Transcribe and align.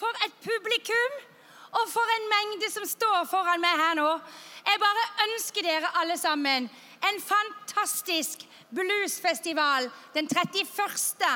for 0.00 0.24
et 0.26 0.34
publikum! 0.44 1.22
Og 1.74 1.88
for 1.90 2.10
en 2.16 2.28
mengde 2.30 2.68
som 2.70 2.84
står 2.86 3.24
foran 3.26 3.62
meg 3.62 3.80
her 3.80 3.96
nå. 3.98 4.10
Jeg 4.62 4.78
bare 4.78 5.06
ønsker 5.26 5.66
dere 5.66 5.88
alle 6.00 6.14
sammen 6.18 6.68
en 7.08 7.16
fantastisk 7.20 8.44
bluesfestival 8.74 9.88
den 10.14 10.28
31. 10.30 11.32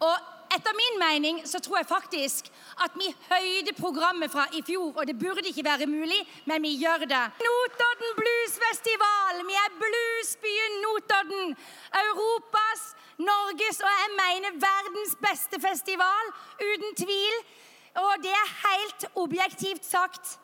Og 0.00 0.14
etter 0.54 0.76
min 0.78 0.96
mening 1.02 1.40
så 1.48 1.60
tror 1.60 1.80
jeg 1.80 1.90
faktisk 1.90 2.48
at 2.84 2.96
vi 3.00 3.10
høyde 3.28 3.74
programmet 3.78 4.32
fra 4.32 4.46
i 4.58 4.62
fjor, 4.66 4.92
og 4.96 5.06
det 5.06 5.18
burde 5.18 5.48
ikke 5.50 5.64
være 5.64 5.86
mulig, 5.90 6.20
men 6.48 6.62
vi 6.62 6.76
gjør 6.82 7.04
det. 7.10 7.24
Notodden 7.46 8.16
Bluesfestival! 8.20 9.42
Vi 9.50 9.58
er 9.64 9.76
bluesbyen 9.82 10.80
Notodden. 10.84 11.56
Europas, 12.04 12.82
Norges 13.18 13.80
og 13.86 13.92
jeg 14.00 14.10
mener 14.22 14.58
verdens 14.68 15.14
beste 15.26 15.60
festival, 15.68 16.32
uten 16.70 16.96
tvil. 17.04 17.36
Og 18.00 18.22
det 18.24 18.32
er 18.34 18.54
helt 18.64 19.06
objektivt 19.14 19.84
sagt. 19.86 20.38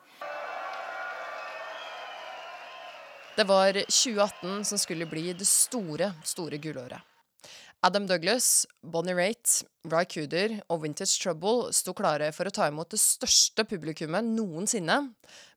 Det 3.37 3.47
var 3.49 3.73
2018 3.73 4.65
som 4.69 4.79
skulle 4.79 5.09
bli 5.09 5.33
det 5.33 5.49
store, 5.49 6.13
store 6.25 6.59
gullåret. 6.63 7.01
Adam 7.83 8.05
Douglas, 8.07 8.67
Bonnie 8.83 9.17
Raitt, 9.17 9.63
Ry 9.89 10.05
Cooder 10.05 10.59
og 10.69 10.83
Vintage 10.83 11.17
Trouble 11.23 11.71
sto 11.73 11.95
klare 11.97 12.29
for 12.37 12.51
å 12.51 12.53
ta 12.53 12.69
imot 12.69 12.93
det 12.93 13.01
største 13.01 13.65
publikummet 13.65 14.27
noensinne, 14.29 14.99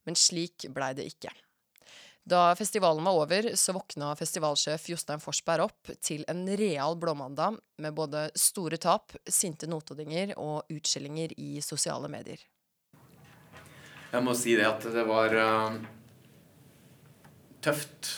men 0.08 0.16
slik 0.16 0.70
blei 0.72 0.94
det 0.95 1.09
ikke. 1.12 1.34
Da 2.23 2.55
festivalen 2.55 3.04
var 3.04 3.12
over, 3.12 3.55
så 3.55 3.73
våkna 3.73 4.13
festivalsjef 4.16 4.86
Jostein 4.90 5.20
Forsberg 5.20 5.66
opp 5.66 5.90
til 6.00 6.23
en 6.31 6.45
real 6.55 6.95
blåmandag 6.95 7.58
med 7.84 7.95
både 7.98 8.30
store 8.40 8.80
tap, 8.80 9.12
sinte 9.27 9.68
notoddinger 9.68 10.31
og 10.40 10.72
utskillinger 10.72 11.36
i 11.36 11.58
sosiale 11.59 12.08
medier. 12.08 12.40
Jeg 14.14 14.23
må 14.23 14.38
si 14.40 14.55
det 14.55 14.70
at 14.70 14.88
det 14.94 15.03
var 15.09 15.36
uh, 15.36 15.75
tøft. 17.66 18.14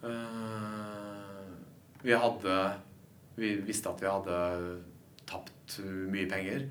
Uh, 0.00 1.52
vi 2.04 2.16
hadde 2.16 2.56
Vi 3.34 3.56
visste 3.66 3.90
at 3.90 4.00
vi 4.00 4.08
hadde 4.08 4.40
tapt 5.26 5.80
mye 5.84 6.28
penger. 6.30 6.68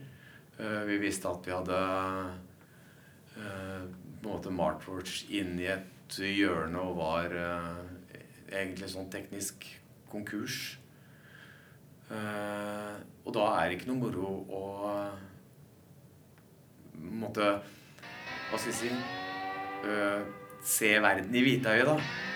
Uh, 0.58 0.82
vi 0.90 0.98
visste 1.06 1.30
at 1.30 1.46
vi 1.46 1.54
hadde 1.54 1.86
på 3.34 3.42
en 3.44 4.30
måte 4.30 4.52
malt 4.54 4.86
vårt 4.88 5.10
inn 5.34 5.58
i 5.60 5.66
et 5.74 5.93
hjørne 6.22 6.82
og 6.82 6.98
var 7.00 7.34
eh, 7.38 7.82
egentlig 8.54 8.90
sånn 8.92 9.10
teknisk 9.14 9.66
konkurs. 10.12 10.78
Eh, 12.14 12.96
og 13.24 13.36
da 13.36 13.48
er 13.58 13.70
det 13.70 13.80
ikke 13.80 13.90
noe 13.90 14.02
moro 14.04 14.34
å 14.54 14.64
måtte 16.94 17.48
Hva 18.50 18.60
skal 18.60 18.70
vi 18.70 18.76
si 18.78 18.90
eh, 18.92 20.28
Se 20.64 20.92
verden 21.02 21.34
i 21.36 21.42
hvitøyet, 21.44 21.88
da. 21.90 22.33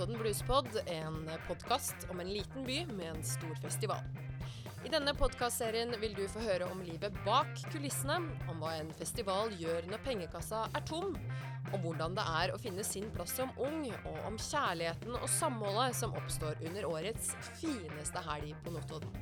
Notodden 0.00 0.18
Bluespod, 0.22 0.66
en 0.86 1.30
podkast 1.48 1.94
om 2.10 2.20
en 2.20 2.28
liten 2.32 2.64
by 2.64 2.86
med 2.86 3.16
en 3.16 3.24
stor 3.24 3.54
festival. 3.60 3.98
I 4.84 4.88
denne 4.88 5.12
podkastserien 5.12 5.92
vil 6.00 6.14
du 6.16 6.22
få 6.24 6.40
høre 6.40 6.70
om 6.72 6.80
livet 6.80 7.18
bak 7.26 7.50
kulissene, 7.68 8.16
om 8.48 8.62
hva 8.64 8.78
en 8.78 8.88
festival 8.96 9.52
gjør 9.60 9.90
når 9.92 10.00
pengekassa 10.06 10.62
er 10.72 10.86
tom, 10.88 11.12
om 11.74 11.84
hvordan 11.84 12.16
det 12.16 12.24
er 12.40 12.54
å 12.54 12.62
finne 12.62 12.86
sin 12.86 13.10
plass 13.12 13.36
som 13.42 13.52
ung, 13.60 13.90
og 13.92 14.16
om 14.24 14.40
kjærligheten 14.40 15.20
og 15.20 15.28
samholdet 15.36 16.00
som 16.00 16.16
oppstår 16.16 16.64
under 16.64 16.88
årets 16.94 17.34
fineste 17.60 18.24
helg 18.24 18.56
på 18.64 18.72
Notodden. 18.72 19.12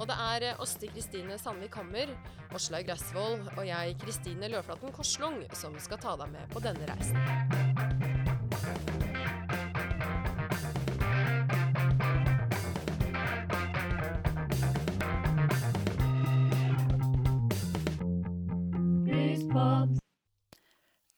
Og 0.00 0.10
det 0.10 0.18
er 0.18 0.48
Åste 0.58 0.90
Kristine 0.90 1.38
Sandvik 1.38 1.78
Hammer, 1.78 2.10
Åslaug 2.58 2.90
Gressvold 2.90 3.52
og 3.54 3.62
jeg, 3.70 3.94
Kristine 4.02 4.50
Løflaten 4.50 4.98
Korslung, 4.98 5.44
som 5.54 5.78
skal 5.78 6.02
ta 6.02 6.18
deg 6.18 6.34
med 6.34 6.50
på 6.50 6.66
denne 6.66 6.90
reisen. 6.90 7.85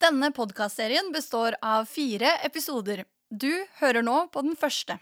Denne 0.08 0.30
podkastserien 0.32 1.10
består 1.12 1.52
av 1.60 1.84
fire 1.84 2.30
episoder. 2.46 3.02
Du 3.28 3.50
hører 3.76 4.00
nå 4.00 4.14
på 4.32 4.40
den 4.46 4.54
første. 4.56 4.94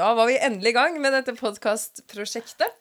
Da 0.00 0.06
var 0.16 0.30
vi 0.30 0.38
endelig 0.38 0.70
i 0.72 0.76
gang 0.78 0.96
med 1.02 1.12
dette 1.12 1.34
podkastprosjektet. 1.36 2.72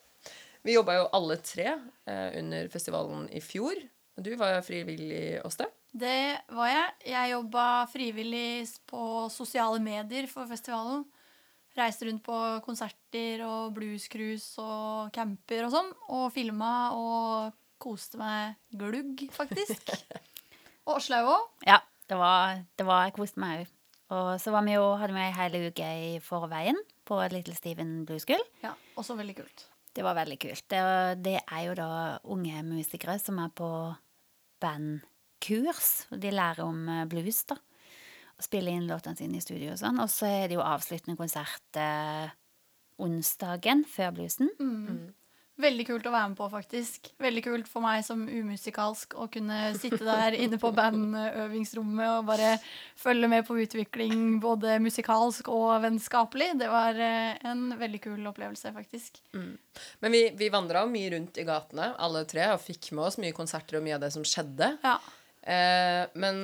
Vi 0.63 0.77
jobba 0.77 0.95
jo 1.01 1.09
alle 1.17 1.35
tre 1.43 1.65
eh, 1.73 2.37
under 2.39 2.71
festivalen 2.71 3.25
i 3.27 3.41
fjor. 3.43 3.81
Du 4.15 4.31
var 4.39 4.61
frivillig, 4.63 5.41
Åste? 5.43 5.67
Det 5.91 6.37
var 6.55 6.71
jeg. 6.71 6.95
Jeg 7.11 7.33
jobba 7.33 7.67
frivillig 7.91 8.47
på 8.87 9.03
sosiale 9.33 9.83
medier 9.83 10.31
for 10.31 10.47
festivalen. 10.47 11.03
Reiste 11.75 12.07
rundt 12.07 12.23
på 12.23 12.39
konserter 12.63 13.43
og 13.49 13.75
bluescruise 13.75 14.63
og 14.63 15.11
camper 15.17 15.67
og 15.67 15.75
sånn. 15.75 15.91
Og 16.07 16.31
filma 16.39 16.73
og 16.95 17.51
koste 17.83 18.21
meg 18.21 18.55
glugg, 18.71 19.27
faktisk. 19.35 19.91
Og 20.87 21.01
Oslo 21.01 21.19
òg? 21.27 21.47
Ja, 21.67 21.81
det 22.07 22.15
var, 22.19 22.61
det 22.79 22.85
var, 22.87 23.07
jeg 23.07 23.17
koste 23.17 23.43
meg 23.43 23.65
òg. 23.65 23.73
Og 24.15 24.29
så 24.39 24.53
var 24.55 24.63
vi 24.63 24.77
jo, 24.77 24.85
hadde 24.95 25.15
vi 25.17 25.19
ei 25.25 25.33
hel 25.35 25.55
uke 25.67 25.87
i 25.99 26.11
forveien 26.23 26.77
på 27.07 27.17
Little 27.33 27.55
Steven 27.57 28.05
Blue 28.07 28.21
School. 28.23 28.43
Ja, 28.63 28.71
også 28.95 29.17
veldig 29.19 29.35
kult. 29.41 29.65
Det 29.91 30.05
var 30.05 30.15
veldig 30.15 30.37
kult. 30.39 30.63
Det, 30.71 30.79
det 31.25 31.35
er 31.41 31.61
jo 31.65 31.75
da 31.75 31.89
unge 32.31 32.61
musikere 32.63 33.17
som 33.19 33.41
er 33.43 33.51
på 33.57 33.67
bandkurs. 34.63 35.89
Og 36.13 36.21
de 36.23 36.31
lærer 36.31 36.63
om 36.63 36.79
eh, 36.93 37.03
blues, 37.11 37.41
da. 37.51 37.57
Og 38.37 38.45
spiller 38.45 38.77
inn 38.77 38.87
låtene 38.87 39.19
sine 39.19 39.41
i 39.41 39.43
studio 39.43 39.73
og 39.73 39.81
sånn. 39.81 39.99
Og 39.99 40.07
så 40.13 40.29
er 40.29 40.47
det 40.47 40.55
jo 40.55 40.63
avsluttende 40.63 41.17
konsert 41.19 41.81
eh, 41.81 42.31
onsdagen 43.03 43.83
før 43.89 44.15
bluesen. 44.21 44.53
Mm. 44.61 45.09
Veldig 45.57 45.87
kult 45.87 46.05
å 46.05 46.11
være 46.13 46.29
med 46.29 46.37
på, 46.37 46.47
faktisk. 46.53 47.07
Veldig 47.17 47.41
kult 47.47 47.69
for 47.69 47.81
meg 47.81 48.03
som 48.05 48.19
umusikalsk 48.29 49.15
å 49.17 49.25
kunne 49.33 49.71
sitte 49.79 50.03
der 50.05 50.35
inne 50.37 50.59
på 50.61 50.69
bandøvingsrommet 50.77 52.11
og 52.11 52.27
bare 52.27 52.51
følge 52.99 53.29
med 53.31 53.41
på 53.47 53.57
utvikling 53.63 54.37
både 54.43 54.75
musikalsk 54.83 55.49
og 55.49 55.79
vennskapelig. 55.87 56.51
Det 56.61 56.69
var 56.69 57.01
eh, 57.01 57.41
en 57.49 57.71
veldig 57.79 58.01
kul 58.03 58.29
opplevelse, 58.29 58.69
faktisk. 58.75 59.17
Mm. 59.33 59.55
Men 60.05 60.13
vi, 60.13 60.21
vi 60.37 60.51
vandra 60.53 60.85
mye 60.89 61.15
rundt 61.15 61.41
i 61.41 61.47
gatene, 61.47 61.89
alle 62.05 62.21
tre, 62.29 62.51
og 62.53 62.61
fikk 62.61 62.91
med 62.93 63.07
oss 63.07 63.17
mye 63.23 63.33
konserter 63.37 63.79
og 63.79 63.87
mye 63.87 63.97
av 63.97 64.05
det 64.05 64.13
som 64.13 64.25
skjedde. 64.27 64.75
Ja. 64.85 64.99
Eh, 65.41 66.03
men 66.21 66.43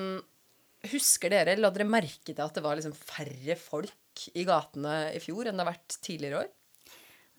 husker 0.89 1.37
dere, 1.37 1.59
la 1.61 1.69
dere 1.69 1.85
merke 1.85 2.33
til 2.33 2.41
at 2.41 2.57
det 2.57 2.65
var 2.65 2.81
liksom 2.81 2.97
færre 2.97 3.61
folk 3.61 4.25
i 4.33 4.45
gatene 4.45 5.13
i 5.13 5.21
fjor 5.21 5.47
enn 5.47 5.61
det 5.61 5.67
har 5.67 5.73
vært 5.75 6.01
tidligere 6.01 6.41
år? 6.41 6.51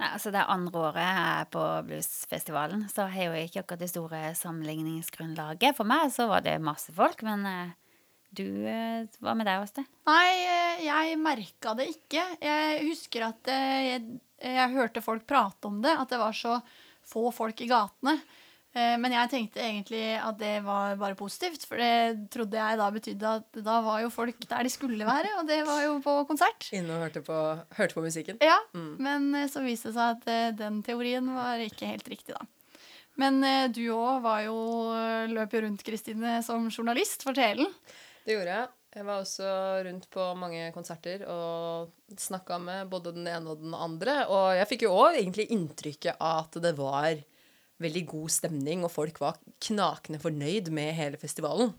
Nei, 0.00 0.08
altså 0.10 0.32
Det 0.34 0.42
andre 0.50 0.80
året 0.88 1.04
er 1.06 1.48
på 1.54 1.62
bluesfestivalen, 1.86 2.86
så 2.90 3.06
har 3.06 3.20
jeg 3.20 3.28
jo 3.28 3.46
ikke 3.46 3.62
akkurat 3.62 3.84
det 3.84 3.90
store 3.92 4.22
sammenligningsgrunnlaget. 4.40 5.76
For 5.78 5.86
meg 5.86 6.10
så 6.14 6.26
var 6.30 6.42
det 6.42 6.56
masse 6.62 6.94
folk, 6.96 7.22
men 7.26 7.46
uh, 7.46 7.74
du 8.34 8.46
uh, 8.66 9.06
Hva 9.22 9.36
med 9.38 9.46
deg, 9.46 9.62
Åste? 9.62 9.84
Nei, 10.10 10.30
uh, 10.50 10.82
jeg 10.82 11.20
merka 11.22 11.76
det 11.78 11.92
ikke. 11.92 12.24
Jeg 12.42 12.80
husker 12.88 13.28
at 13.28 13.52
jeg, 13.54 14.02
jeg, 14.42 14.72
hørte 14.74 15.04
folk 15.04 15.28
prate 15.30 15.70
om 15.70 15.78
det, 15.84 15.94
at 15.94 16.10
det 16.10 16.18
var 16.18 16.34
så 16.34 16.58
få 17.06 17.28
folk 17.36 17.62
i 17.62 17.70
gatene. 17.70 18.18
Eh, 18.74 18.96
men 18.98 19.12
jeg 19.14 19.30
tenkte 19.30 19.62
egentlig 19.62 20.02
at 20.18 20.38
det 20.40 20.56
var 20.66 20.96
bare 20.98 21.14
positivt, 21.18 21.62
for 21.68 21.78
det 21.78 22.26
trodde 22.34 22.58
jeg 22.58 22.80
da 22.80 22.88
betydde 22.94 23.34
at 23.38 23.60
da 23.62 23.76
var 23.86 24.00
jo 24.02 24.10
folk 24.10 24.40
der 24.50 24.66
de 24.66 24.72
skulle 24.72 25.06
være, 25.06 25.30
og 25.38 25.46
det 25.46 25.60
var 25.68 25.84
jo 25.84 26.00
på 26.02 26.16
konsert. 26.26 26.66
Inne 26.74 26.96
og 26.96 27.04
hørte 27.06 27.22
på, 27.22 27.38
hørte 27.78 27.94
på 27.94 28.02
musikken? 28.02 28.40
Ja, 28.42 28.58
mm. 28.74 28.92
men 28.98 29.28
eh, 29.38 29.50
så 29.50 29.62
viste 29.62 29.92
det 29.92 29.98
seg 29.98 30.18
at 30.18 30.30
eh, 30.30 30.50
den 30.58 30.82
teorien 30.86 31.30
var 31.36 31.62
ikke 31.62 31.92
helt 31.92 32.10
riktig, 32.10 32.34
da. 32.34 32.42
Men 33.14 33.36
du 33.70 33.84
òg 33.94 34.24
var 34.24 34.40
jo 34.42 34.56
løp 35.30 35.52
jo 35.54 35.60
rundt, 35.62 35.84
Kristine, 35.86 36.40
som 36.42 36.64
journalist 36.66 37.22
for 37.22 37.36
Telen. 37.36 37.68
Det 38.26 38.34
gjorde 38.34 38.56
jeg. 38.56 38.72
Jeg 38.94 39.06
var 39.06 39.20
også 39.20 39.52
rundt 39.86 40.08
på 40.10 40.24
mange 40.34 40.64
konserter 40.74 41.22
og 41.30 41.92
snakka 42.18 42.58
med 42.62 42.90
både 42.90 43.12
den 43.14 43.28
ene 43.30 43.54
og 43.54 43.62
den 43.62 43.74
andre. 43.78 44.16
Og 44.26 44.48
jeg 44.58 44.68
fikk 44.72 44.84
jo 44.88 44.96
òg 44.98 45.20
egentlig 45.20 45.46
inntrykket 45.54 46.18
av 46.18 46.48
at 46.48 46.58
det 46.66 46.74
var 46.74 47.22
veldig 47.84 48.04
god 48.10 48.32
stemning, 48.32 48.84
og 48.86 48.92
folk 48.92 49.20
var 49.22 49.40
knakende 49.62 50.20
fornøyd 50.22 50.70
med 50.74 50.94
hele 50.96 51.20
festivalen. 51.20 51.74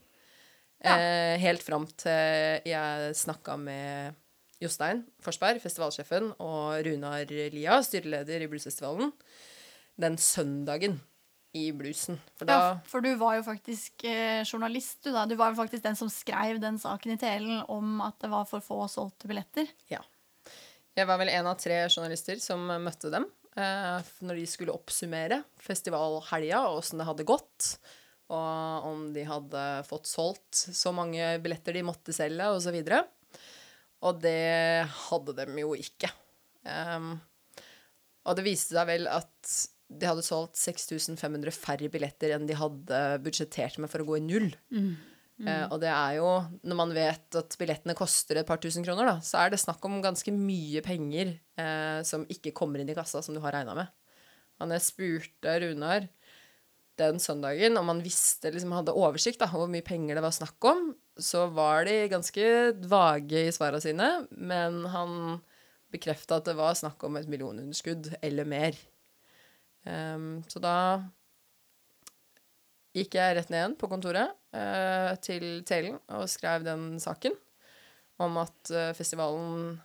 Ja. 0.84 0.96
Eh, 1.00 1.40
helt 1.42 1.63
fram 1.66 1.88
til 1.98 2.62
jeg 2.68 3.16
snakka 3.18 3.56
med 3.57 4.16
Jostein 4.62 5.04
Forsberg, 5.24 5.60
festivalsjefen, 5.63 6.31
og 6.44 6.86
Runar 6.86 7.25
Lia, 7.28 7.81
styreleder 7.84 8.46
i 8.46 8.50
Bluesfestivalen, 8.52 9.12
den 10.00 10.18
søndagen 10.22 11.00
i 11.56 11.69
bluesen. 11.75 12.19
For 12.36 12.48
da 12.48 12.56
Ja, 12.56 12.72
for 12.88 13.04
du 13.04 13.13
var 13.19 13.38
jo 13.38 13.46
faktisk 13.48 14.04
eh, 14.08 14.44
journalist, 14.44 15.00
du 15.06 15.12
da. 15.16 15.24
Du 15.28 15.38
var 15.40 15.54
jo 15.54 15.60
faktisk 15.62 15.86
den 15.86 15.96
som 15.96 16.12
skrev 16.12 16.60
den 16.63 16.80
saken 16.81 17.16
i 17.16 17.19
Telen 17.19 17.63
om 17.72 18.01
at 18.04 18.19
det 18.24 18.31
var 18.31 18.48
for 18.50 18.63
få 18.63 18.81
solgte 18.92 19.30
billetter. 19.31 19.69
Ja. 19.92 20.01
Jeg 20.96 21.08
var 21.08 21.19
vel 21.19 21.31
en 21.31 21.48
av 21.51 21.58
tre 21.60 21.81
journalister 21.88 22.40
som 22.44 22.68
møtte 22.84 23.12
dem 23.12 23.28
når 23.56 24.40
de 24.40 24.48
skulle 24.50 24.74
oppsummere 24.75 25.40
festivalhelga 25.63 26.66
og 26.68 26.81
åssen 26.81 27.00
det 27.00 27.07
hadde 27.07 27.28
gått. 27.28 27.69
Og 28.34 28.88
om 28.90 29.06
de 29.16 29.24
hadde 29.30 29.62
fått 29.88 30.10
solgt 30.10 30.63
så 30.74 30.92
mange 30.96 31.36
billetter 31.44 31.78
de 31.78 31.86
måtte 31.86 32.16
selge, 32.16 32.50
osv. 32.57 32.75
Og, 32.81 32.90
så 32.90 33.40
og 34.06 34.19
det 34.24 34.86
hadde 35.07 35.38
de 35.40 35.62
jo 35.62 35.72
ikke. 35.78 36.10
Um, 36.66 37.16
og 38.25 38.38
det 38.38 38.46
viste 38.48 38.75
seg 38.75 38.90
vel 38.90 39.10
at 39.12 39.56
de 39.86 40.08
hadde 40.10 40.25
solgt 40.25 40.58
6500 40.58 41.54
færre 41.54 41.90
billetter 41.94 42.34
enn 42.34 42.48
de 42.50 42.58
hadde 42.58 43.01
budsjettert 43.24 43.78
med 43.81 43.92
for 43.92 44.01
å 44.01 44.08
gå 44.10 44.18
i 44.18 44.25
null. 44.25 44.50
Eh, 45.44 45.66
og 45.68 45.82
det 45.84 45.92
er 45.92 46.18
jo, 46.22 46.30
når 46.64 46.78
man 46.80 46.94
vet 46.96 47.38
at 47.42 47.58
billettene 47.60 47.98
koster 47.98 48.40
et 48.40 48.48
par 48.48 48.62
tusen 48.64 48.86
kroner, 48.86 49.10
da, 49.10 49.16
så 49.26 49.42
er 49.42 49.52
det 49.52 49.60
snakk 49.60 49.84
om 49.88 50.00
ganske 50.04 50.32
mye 50.32 50.84
penger 50.86 51.34
eh, 51.60 52.00
som 52.08 52.24
ikke 52.32 52.56
kommer 52.56 52.80
inn 52.80 52.92
i 52.92 52.96
kassa, 52.96 53.24
som 53.26 53.36
du 53.36 53.42
har 53.44 53.56
regna 53.58 53.76
med. 53.76 53.92
Og 54.64 54.72
jeg 54.72 54.86
spurte 54.86 55.58
Runar 55.66 56.08
den 56.96 57.20
søndagen 57.20 57.76
om 57.76 57.92
han 57.92 58.00
visste, 58.04 58.54
liksom 58.54 58.72
hadde 58.78 58.96
oversikt 58.96 59.42
da, 59.42 59.50
over 59.52 59.66
hvor 59.66 59.74
mye 59.74 59.84
penger 59.84 60.16
det 60.16 60.24
var 60.24 60.36
snakk 60.36 60.70
om, 60.72 60.88
så 61.20 61.46
var 61.52 61.84
de 61.88 61.98
ganske 62.12 62.48
vage 62.88 63.42
i 63.50 63.52
svarene 63.52 63.84
sine, 63.84 64.10
men 64.32 64.86
han 64.94 65.42
bekrefta 65.92 66.40
at 66.40 66.48
det 66.48 66.56
var 66.56 66.76
snakk 66.80 67.04
om 67.08 67.20
et 67.20 67.28
millionunderskudd 67.32 68.14
eller 68.24 68.48
mer. 68.48 68.80
Um, 69.84 70.40
så 70.48 70.64
da 70.64 70.78
gikk 72.95 73.18
jeg 73.19 73.36
rett 73.38 73.51
ned 73.51 73.62
igjen 73.62 73.80
på 73.80 73.89
kontoret 73.92 74.36
eh, 74.56 75.12
til 75.24 75.65
Telen 75.68 76.00
og 76.15 76.30
skrev 76.31 76.63
den 76.65 76.95
saken 77.03 77.36
om 78.24 78.39
at 78.39 78.71
eh, 78.71 78.94
festivalen 78.95 79.75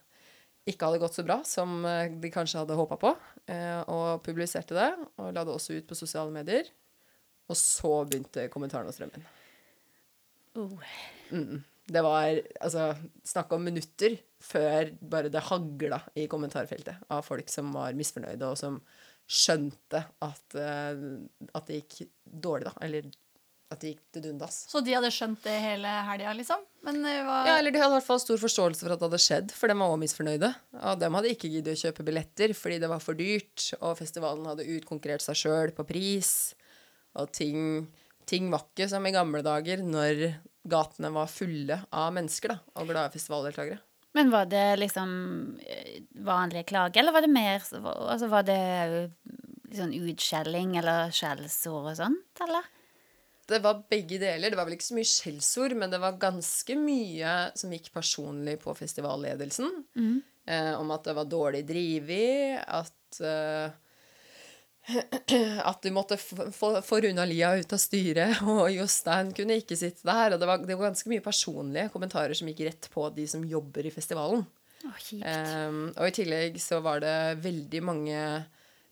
ikke 0.68 0.86
hadde 0.86 1.00
gått 1.02 1.16
så 1.18 1.24
bra 1.26 1.40
som 1.46 1.80
eh, 1.88 2.12
de 2.22 2.30
kanskje 2.32 2.62
hadde 2.62 2.78
håpa 2.78 2.98
på, 3.00 3.14
eh, 3.50 3.80
og 3.90 4.22
publiserte 4.26 4.76
det. 4.76 4.90
Og 5.18 5.32
la 5.34 5.44
det 5.46 5.54
også 5.54 5.78
ut 5.78 5.88
på 5.88 5.98
sosiale 5.98 6.32
medier. 6.34 6.68
Og 7.50 7.58
så 7.58 7.92
begynte 8.06 8.50
kommentarene 8.52 8.92
å 8.92 8.94
strømme 8.94 9.18
inn. 9.18 9.28
Oh. 10.60 10.94
Mm. 11.30 11.62
Det 11.90 12.02
var 12.06 12.36
altså 12.62 12.92
snakk 13.26 13.50
om 13.54 13.64
minutter 13.66 14.14
før 14.40 14.92
bare 15.00 15.30
det 15.32 15.42
hagla 15.48 15.98
i 16.18 16.28
kommentarfeltet 16.30 17.02
av 17.10 17.24
folk 17.26 17.50
som 17.50 17.72
var 17.74 17.96
misfornøyde, 17.98 18.46
og 18.46 18.58
som 18.58 18.78
skjønte 19.30 20.04
at, 20.26 20.56
eh, 20.58 21.02
at 21.54 21.68
det 21.68 21.82
gikk 21.82 22.08
dårlig, 22.26 22.66
da. 22.70 22.74
Eller 22.82 23.10
at 23.70 23.78
det 23.78 23.92
gikk 23.92 24.02
til 24.16 24.24
dundas. 24.24 24.64
Så 24.66 24.82
de 24.82 24.96
hadde 24.96 25.12
skjønt 25.14 25.44
det 25.46 25.54
hele 25.62 25.90
helga, 26.08 26.32
liksom. 26.34 26.64
Men 26.86 27.04
var 27.04 27.46
Ja, 27.46 27.58
eller 27.60 27.70
de 27.70 27.78
hadde 27.78 27.94
i 27.94 27.98
hvert 28.00 28.08
fall 28.08 28.22
stor 28.22 28.40
forståelse 28.42 28.82
for 28.82 28.94
at 28.94 28.98
det 28.98 29.06
hadde 29.06 29.22
skjedd, 29.22 29.52
for 29.54 29.70
de 29.70 29.76
var 29.78 29.92
også 29.92 30.02
misfornøyde. 30.02 30.50
Og 30.80 30.98
dem 30.98 31.18
hadde 31.18 31.30
ikke 31.30 31.50
giddet 31.52 31.78
å 31.78 31.82
kjøpe 31.84 32.06
billetter 32.08 32.54
fordi 32.58 32.80
det 32.82 32.90
var 32.90 33.04
for 33.04 33.18
dyrt, 33.18 33.68
og 33.78 33.98
festivalen 34.00 34.48
hadde 34.50 34.66
utkonkurrert 34.74 35.22
seg 35.22 35.38
sjøl 35.38 35.74
på 35.76 35.86
pris, 35.86 36.32
og 37.18 37.30
ting, 37.34 37.86
ting 38.26 38.50
var 38.50 38.66
ikke 38.66 38.88
som 38.90 39.06
i 39.06 39.14
gamle 39.14 39.42
dager 39.46 39.84
når 39.86 40.26
gatene 40.70 41.12
var 41.14 41.30
fulle 41.30 41.78
av 41.94 42.10
mennesker, 42.16 42.56
da, 42.56 42.58
og 42.74 42.90
glade 42.90 43.14
festivaldeltakere. 43.14 43.78
Men 44.16 44.32
var 44.32 44.48
det 44.50 44.64
liksom 44.80 45.10
eh, 45.62 46.00
vanlige 46.26 46.66
klager, 46.72 47.02
eller 47.02 47.14
var 47.14 47.22
det 47.22 47.30
mer 47.30 47.62
Altså 47.62 48.26
var 48.30 48.42
det 48.48 48.58
sånn 49.76 49.94
utskjelling 49.94 50.74
eller 50.80 51.12
skjellsord 51.14 51.92
og 51.92 51.96
sånt, 51.98 52.42
eller? 52.42 52.66
Det 53.50 53.58
var 53.62 53.84
begge 53.90 54.18
deler. 54.22 54.50
Det 54.50 54.58
var 54.58 54.66
vel 54.68 54.76
ikke 54.76 54.88
så 54.88 54.96
mye 54.98 55.10
skjellsord, 55.10 55.74
men 55.78 55.90
det 55.90 55.98
var 56.02 56.18
ganske 56.22 56.74
mye 56.78 57.36
som 57.58 57.72
gikk 57.74 57.88
personlig 57.94 58.58
på 58.62 58.74
festivalledelsen. 58.78 59.70
Eh, 60.46 60.72
om 60.78 60.90
at 60.94 61.06
det 61.06 61.14
var 61.18 61.30
dårlig 61.30 61.64
drevet, 61.66 62.62
at 62.66 63.20
eh, 63.26 63.72
At 65.70 65.82
du 65.82 65.90
måtte 65.94 66.16
få, 66.18 67.00
Runa 67.00 67.24
Lia 67.28 67.52
ut 67.58 67.72
av 67.74 67.80
styret, 67.80 68.40
og 68.50 68.70
Jostein 68.74 69.34
kunne 69.36 69.58
ikke 69.60 69.78
sitte 69.78 70.06
der. 70.08 70.34
Og 70.34 70.42
det 70.42 70.48
var, 70.50 70.62
det 70.64 70.76
var 70.76 70.90
ganske 70.90 71.10
mye 71.12 71.24
personlige 71.24 71.90
kommentarer 71.94 72.36
som 72.36 72.50
gikk 72.50 72.64
rett 72.68 72.90
på 72.92 73.08
de 73.16 73.26
som 73.30 73.44
jobber 73.46 73.86
i 73.86 73.94
festivalen. 73.94 74.46
Oh. 74.80 75.00
Um, 75.20 75.90
og 75.92 76.06
i 76.06 76.14
tillegg 76.16 76.54
så 76.62 76.78
var 76.80 77.02
det 77.04 77.42
veldig 77.44 77.82
mange 77.84 78.20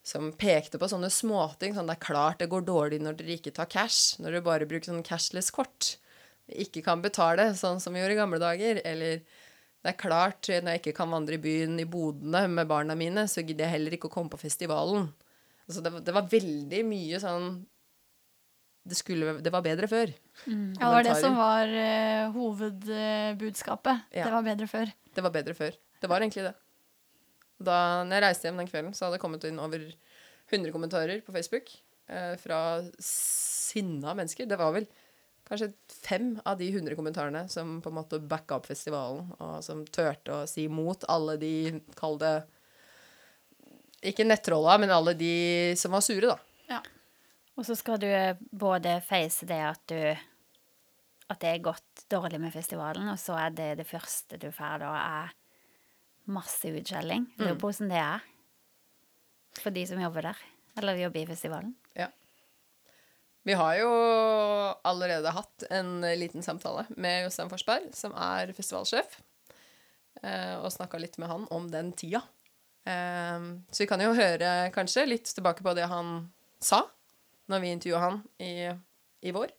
som 0.09 0.31
pekte 0.37 0.81
på 0.81 0.89
sånne 0.91 1.11
småting. 1.13 1.75
Sånn 1.77 1.89
det 1.89 1.99
er 1.99 2.07
klart 2.07 2.43
det 2.43 2.51
går 2.53 2.67
dårlig 2.69 3.01
når 3.05 3.19
dere 3.19 3.37
ikke 3.39 3.55
tar 3.57 3.71
cash. 3.73 4.19
Når 4.21 4.37
dere 4.37 4.47
bare 4.47 4.69
bruker 4.69 4.91
sånn 4.91 5.07
cashless-kort. 5.07 5.97
Ikke 6.49 6.81
kan 6.85 7.05
betale, 7.05 7.51
sånn 7.57 7.81
som 7.81 7.93
vi 7.93 8.03
gjorde 8.03 8.17
i 8.17 8.21
gamle 8.21 8.41
dager. 8.43 8.83
Eller 8.89 9.21
det 9.85 9.93
er 9.93 10.01
klart 10.01 10.49
når 10.49 10.75
jeg 10.75 10.83
ikke 10.83 10.97
kan 11.01 11.13
vandre 11.13 11.37
i 11.37 11.43
byen 11.43 11.77
i 11.81 11.89
bodene 11.89 12.47
med 12.53 12.69
barna 12.71 12.97
mine, 12.99 13.27
så 13.29 13.45
gidder 13.45 13.67
jeg 13.67 13.77
heller 13.77 13.97
ikke 13.97 14.11
å 14.11 14.15
komme 14.17 14.33
på 14.33 14.41
festivalen. 14.41 15.11
Altså 15.69 15.83
det, 15.85 15.93
var- 15.93 16.05
det 16.07 16.15
var 16.17 16.29
veldig 16.33 16.85
mye 16.89 17.19
sånn 17.21 17.49
det, 18.89 18.97
skulle, 18.97 19.35
det 19.45 19.51
var 19.53 19.61
bedre 19.67 19.85
før. 19.91 20.09
Ja, 20.47 20.55
det 20.79 20.93
var 20.95 21.05
det 21.05 21.17
som 21.21 21.35
var 21.37 21.69
uh, 21.69 22.31
hovedbudskapet. 22.33 24.07
Ja. 24.17 24.25
Det 24.25 24.33
var 24.33 24.47
bedre 24.47 24.69
før. 24.71 24.93
Det 25.15 25.25
var 25.27 25.35
bedre 25.35 25.55
før. 25.59 25.77
Det 26.01 26.09
var 26.09 26.25
egentlig 26.25 26.47
det. 26.47 26.55
Da 27.69 27.77
når 28.07 28.17
jeg 28.17 28.25
reiste 28.25 28.49
hjem 28.49 28.61
den 28.63 28.71
kvelden, 28.71 28.95
så 28.97 29.05
hadde 29.07 29.19
det 29.19 29.23
kommet 29.25 29.45
inn 29.49 29.59
over 29.61 29.83
100 30.49 30.73
kommentarer 30.73 31.21
på 31.27 31.35
Facebook 31.35 31.69
eh, 32.09 32.37
fra 32.41 32.61
sinna 33.03 34.15
mennesker. 34.17 34.49
Det 34.49 34.57
var 34.61 34.73
vel 34.77 34.87
kanskje 35.49 35.71
fem 36.05 36.31
av 36.49 36.59
de 36.61 36.69
100 36.71 36.97
kommentarene 36.97 37.45
som 37.53 37.79
på 37.85 37.91
en 37.93 37.99
måte 37.99 38.21
backa 38.31 38.57
opp 38.61 38.69
festivalen, 38.69 39.31
og 39.41 39.59
som 39.65 39.83
turte 39.89 40.33
å 40.33 40.47
si 40.49 40.65
imot 40.69 41.05
alle 41.13 41.37
de, 41.41 41.53
kall 41.99 42.17
det 42.21 42.35
Ikke 44.07 44.27
nettrolla, 44.27 44.77
men 44.79 44.93
alle 44.95 45.15
de 45.19 45.33
som 45.79 45.95
var 45.95 46.05
sure, 46.07 46.35
da. 46.35 46.39
Og 47.59 47.67
så 47.67 47.75
skal 47.75 47.99
du 47.99 48.09
både 48.55 49.01
face 49.03 49.47
det 49.49 49.59
at 49.67 49.81
du 49.91 49.99
At 51.29 51.41
det 51.43 51.49
er 51.51 51.65
gått 51.65 52.05
dårlig 52.09 52.39
med 52.41 52.55
festivalen, 52.55 53.09
og 53.13 53.19
så 53.21 53.35
er 53.37 53.51
det 53.53 53.73
det 53.83 53.85
første 53.85 54.39
du 54.41 54.49
får 54.55 54.79
da, 54.81 54.93
er 54.97 55.35
masse 56.33 56.71
utskjelling. 56.71 57.27
Lurer 57.37 57.59
på 57.59 57.69
hvordan 57.69 57.91
det 57.93 57.99
er 58.01 58.23
for 59.59 59.75
de 59.75 59.83
som 59.91 60.01
jobber 60.01 60.31
der. 60.31 60.41
Eller 60.79 61.03
jobber 61.03 61.21
i 61.21 61.27
festivalen. 61.29 61.75
Ja. 61.99 62.07
Vi 63.45 63.57
har 63.61 63.75
jo 63.81 63.91
allerede 64.89 65.35
hatt 65.37 65.67
en 65.69 66.01
liten 66.21 66.45
samtale 66.45 66.87
med 66.97 67.27
Jostein 67.27 67.53
Forsberg, 67.53 67.91
som 67.97 68.17
er 68.17 68.55
festivalsjef, 68.57 69.19
eh, 70.23 70.57
og 70.63 70.73
snakka 70.73 71.01
litt 71.01 71.21
med 71.21 71.29
han 71.29 71.47
om 71.53 71.69
den 71.73 71.93
tida. 71.93 72.23
Eh, 72.89 73.47
Så 73.71 73.85
vi 73.85 73.89
kan 73.91 74.01
jo 74.03 74.15
høre 74.17 74.71
kanskje 74.75 75.07
litt 75.09 75.29
tilbake 75.35 75.65
på 75.67 75.75
det 75.77 75.89
han 75.91 76.31
sa 76.61 76.85
når 77.49 77.63
vi 77.65 77.73
intervjua 77.77 78.01
han 78.03 78.21
i, 78.45 78.69
i 79.25 79.33
vår. 79.33 79.53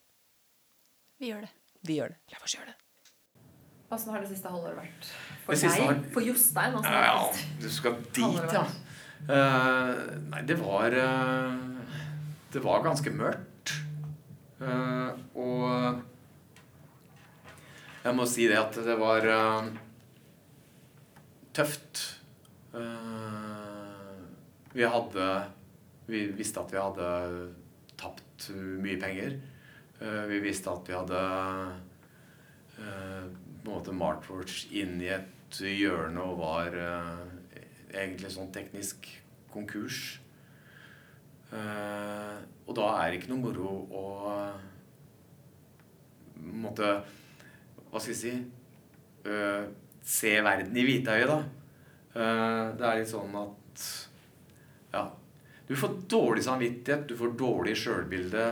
Vi 1.19 1.31
gjør 1.31 1.45
det. 1.45 1.51
Vi 1.87 1.97
gjør 1.99 2.13
det. 2.13 2.19
La 2.33 2.43
oss 2.43 2.55
gjøre 2.55 2.71
det. 2.71 2.77
Åssen 3.89 4.13
har 4.13 4.21
det 4.21 4.29
siste 4.29 4.49
halvåret 4.51 4.77
vært 4.77 5.07
for 5.45 5.57
deg? 5.57 5.79
Har... 5.81 6.01
For 6.13 6.25
Jostein? 6.25 6.75
åssen 6.77 6.93
Ja, 6.93 6.99
ja, 7.07 7.55
du 7.57 7.69
skal 7.73 7.97
dit, 8.13 8.53
ja. 8.53 8.61
Uh, 9.29 9.97
nei, 10.29 10.43
det 10.47 10.55
var 10.61 10.93
uh, 10.95 11.57
Det 12.53 12.61
var 12.63 12.85
ganske 12.85 13.11
mørkt. 13.11 13.73
Uh, 14.61 15.17
og 15.33 16.05
jeg 18.05 18.15
må 18.15 18.29
si 18.29 18.45
det 18.47 18.59
at 18.61 18.77
det 18.85 18.95
var 18.99 19.25
tøft. 21.57 22.18
Eh, 22.73 24.19
vi 24.73 24.83
hadde 24.85 25.43
Vi 26.05 26.25
visste 26.33 26.61
at 26.61 26.71
vi 26.73 26.77
hadde 26.81 27.07
tapt 27.99 28.49
mye 28.81 28.97
penger. 28.97 29.35
Eh, 30.01 30.23
vi 30.29 30.39
visste 30.41 30.71
at 30.71 30.87
vi 30.89 30.95
hadde 30.95 31.19
eh, 32.79 33.25
på 33.29 33.67
en 33.67 33.75
måte 33.75 33.93
Martwatch 33.93 34.71
inn 34.73 34.97
i 35.03 35.11
et 35.13 35.59
hjørne 35.59 36.23
og 36.23 36.39
var 36.39 36.77
egentlig 37.89 38.31
sånn 38.33 38.49
teknisk 38.53 39.05
konkurs. 39.53 40.19
Og 41.49 42.73
da 42.77 42.87
er 42.95 43.09
det 43.09 43.19
ikke 43.19 43.31
noe 43.33 43.41
moro 43.43 43.71
å 43.89 44.03
måtte 46.37 46.91
Hva 47.89 47.97
skal 47.97 48.13
jeg 48.13 48.21
si 48.21 48.33
Se 50.05 50.35
verden 50.45 50.77
i 50.77 50.85
hvitøyet, 50.85 51.29
da. 51.29 51.41
Eh, 52.19 52.65
det 52.75 52.85
er 52.85 52.99
litt 52.99 53.11
sånn 53.13 53.35
at 53.39 53.87
Ja. 54.93 55.07
Du 55.69 55.75
får 55.77 55.99
dårlig 56.09 56.43
samvittighet, 56.43 57.07
du 57.07 57.15
får 57.15 57.37
dårlig 57.37 57.75
sjølbilde. 57.77 58.45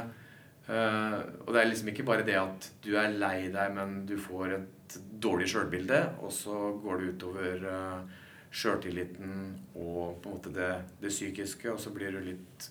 Eh, 0.68 1.20
og 1.46 1.54
det 1.54 1.62
er 1.62 1.70
liksom 1.72 1.90
ikke 1.90 2.06
bare 2.06 2.26
det 2.28 2.36
at 2.38 2.68
du 2.84 2.92
er 3.00 3.16
lei 3.16 3.48
deg, 3.50 3.74
men 3.74 4.06
du 4.06 4.18
får 4.22 4.54
et 4.54 4.98
dårlig 5.20 5.48
sjølbilde, 5.50 6.02
og 6.22 6.32
så 6.32 6.56
går 6.84 7.02
det 7.02 7.14
utover 7.16 7.66
uh, 7.68 8.18
sjøltilliten 8.52 9.32
og 9.76 10.20
på 10.22 10.30
en 10.30 10.36
måte 10.38 10.54
det, 10.56 10.70
det 11.02 11.12
psykiske, 11.12 11.72
og 11.72 11.82
så 11.82 11.92
blir 11.96 12.16
du 12.16 12.22
litt 12.30 12.68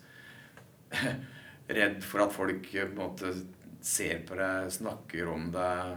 redd 1.79 2.03
for 2.05 2.25
at 2.25 2.35
folk 2.37 2.71
eh, 2.75 2.87
på 2.87 2.95
en 2.95 3.03
måte 3.03 3.33
ser 3.87 4.23
på 4.27 4.39
deg, 4.39 4.71
snakker 4.73 5.29
om 5.31 5.51
deg, 5.55 5.97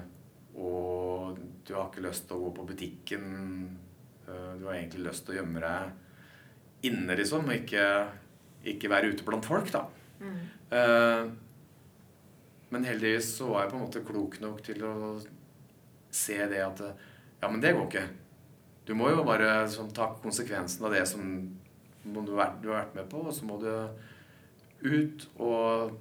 og 0.59 1.39
du 1.65 1.75
har 1.75 1.87
ikke 1.87 2.05
lyst 2.05 2.27
til 2.27 2.37
å 2.37 2.47
gå 2.47 2.55
på 2.57 2.67
butikken. 2.73 3.29
Eh, 4.29 4.53
Du 4.59 4.65
har 4.65 4.73
egentlig 4.77 5.03
lyst 5.07 5.25
til 5.25 5.35
å 5.35 5.39
gjemme 5.41 5.59
deg 5.63 5.91
inne, 6.89 7.15
liksom, 7.19 7.45
og 7.49 7.55
ikke, 7.55 7.85
ikke 8.63 8.89
være 8.91 9.09
ute 9.13 9.25
blant 9.27 9.45
folk, 9.45 9.71
da. 9.71 9.85
Eh, 10.71 11.29
Men 12.71 12.83
heldigvis 12.85 13.31
så 13.39 13.47
var 13.49 13.63
jeg 13.63 13.71
på 13.71 13.77
en 13.79 13.85
måte 13.87 14.03
klok 14.05 14.39
nok 14.43 14.59
til 14.63 14.83
å 14.85 14.95
se 16.11 16.37
det 16.47 16.59
at 16.61 16.81
Ja, 17.41 17.47
men 17.49 17.61
det 17.61 17.71
går 17.73 17.87
ikke. 17.87 18.07
Du 18.85 18.93
må 18.95 19.09
jo 19.09 19.23
bare 19.23 19.65
sånn, 19.71 19.93
ta 19.93 20.09
konsekvensen 20.21 20.85
av 20.85 20.91
det 20.93 21.07
som 21.07 21.21
du, 22.03 22.19
har 22.35 22.45
vært- 22.45 22.61
du 22.61 22.69
har 22.69 22.83
vært 22.85 22.95
med 22.95 23.09
på, 23.09 23.25
og 23.25 23.33
så 23.33 23.45
må 23.45 23.59
du 23.61 23.89
ut 24.83 25.25
og 25.39 25.97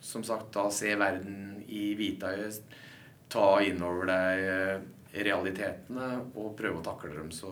som 0.00 0.22
sagt 0.24 0.52
da 0.52 0.68
se 0.70 0.94
verden 0.96 1.64
i 1.68 1.94
hvitøyet. 1.94 2.60
Ta 3.28 3.58
inn 3.60 3.82
over 3.82 4.06
deg 4.06 4.38
eh, 4.48 4.80
realitetene 5.14 6.08
og 6.36 6.54
prøve 6.58 6.80
å 6.80 6.84
takle 6.84 7.14
dem 7.16 7.30
så 7.32 7.50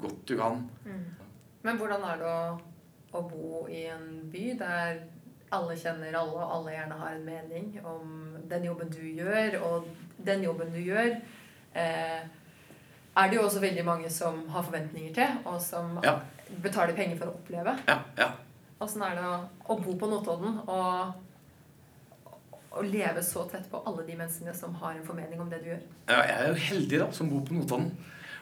godt 0.00 0.24
du 0.28 0.36
kan. 0.38 0.62
Men 1.64 1.78
hvordan 1.80 2.02
er 2.04 2.20
det 2.20 2.30
å, 2.30 2.60
å 3.16 3.22
bo 3.30 3.64
i 3.72 3.84
en 3.92 4.08
by 4.32 4.46
der 4.60 5.02
alle 5.54 5.76
kjenner 5.78 6.16
alle, 6.18 6.34
og 6.42 6.54
alle 6.58 6.72
gjerne 6.74 6.96
har 6.98 7.14
en 7.14 7.24
mening 7.28 7.68
om 7.86 8.14
den 8.50 8.64
jobben 8.66 8.90
du 8.90 9.02
gjør, 9.06 9.58
og 9.62 9.90
den 10.26 10.42
jobben 10.42 10.72
du 10.74 10.80
gjør, 10.82 11.12
eh, 11.78 12.24
er 13.14 13.28
det 13.30 13.36
jo 13.38 13.44
også 13.46 13.62
veldig 13.62 13.84
mange 13.86 14.10
som 14.10 14.40
har 14.50 14.64
forventninger 14.66 15.14
til, 15.14 15.36
og 15.46 15.60
som 15.62 16.00
Ja. 16.02 16.16
betaler 16.62 16.94
penger 16.96 17.16
for 17.20 17.30
å 17.30 17.36
oppleve. 17.38 17.76
Ja, 17.86 18.00
ja. 18.18 18.32
Åssen 18.82 19.02
er 19.06 19.14
det 19.14 19.24
å, 19.24 19.36
å 19.70 19.76
bo 19.80 19.94
på 19.96 20.08
Notodden 20.10 20.58
og, 20.66 21.14
og 22.74 22.88
leve 22.90 23.22
så 23.24 23.44
tett 23.50 23.68
på 23.70 23.80
alle 23.86 24.04
de 24.06 24.16
menneskene 24.18 24.54
som 24.56 24.74
har 24.80 24.96
en 24.96 25.06
formening 25.06 25.40
om 25.40 25.50
det 25.50 25.62
du 25.62 25.70
gjør? 25.72 25.86
Ja, 26.08 26.20
Jeg 26.26 26.34
er 26.34 26.48
jo 26.48 26.66
heldig 26.68 27.00
da, 27.04 27.08
som 27.14 27.30
bor 27.30 27.44
på 27.46 27.56
Notodden. 27.56 27.92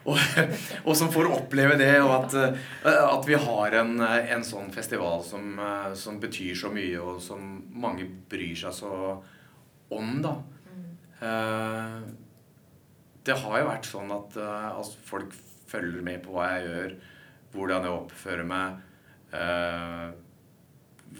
Og, 0.02 0.18
og 0.88 0.96
som 0.98 1.12
får 1.14 1.30
oppleve 1.30 1.76
det, 1.80 1.92
og 2.02 2.12
at, 2.16 2.34
eh, 2.38 3.02
at 3.02 3.28
vi 3.28 3.38
har 3.38 3.76
en, 3.82 3.94
eh, 4.02 4.32
en 4.34 4.44
sånn 4.46 4.72
festival 4.74 5.22
som, 5.26 5.54
eh, 5.58 5.92
som 5.98 6.18
betyr 6.22 6.58
så 6.58 6.72
mye, 6.74 6.98
og 6.98 7.20
som 7.22 7.62
mange 7.70 8.08
bryr 8.30 8.56
seg 8.64 8.74
så 8.82 8.92
om, 9.92 10.12
da. 10.24 10.36
Mm. 10.72 12.06
Det 13.22 13.34
har 13.38 13.58
jo 13.60 13.66
vært 13.68 13.86
sånn 13.86 14.10
at 14.10 14.38
altså, 14.40 14.96
folk 15.06 15.34
følger 15.70 16.02
med 16.02 16.24
på 16.24 16.32
hva 16.34 16.48
jeg 16.56 16.64
gjør, 16.66 16.94
hvordan 17.52 17.86
jeg 17.86 17.98
oppfører 18.00 18.48
meg, 18.48 18.80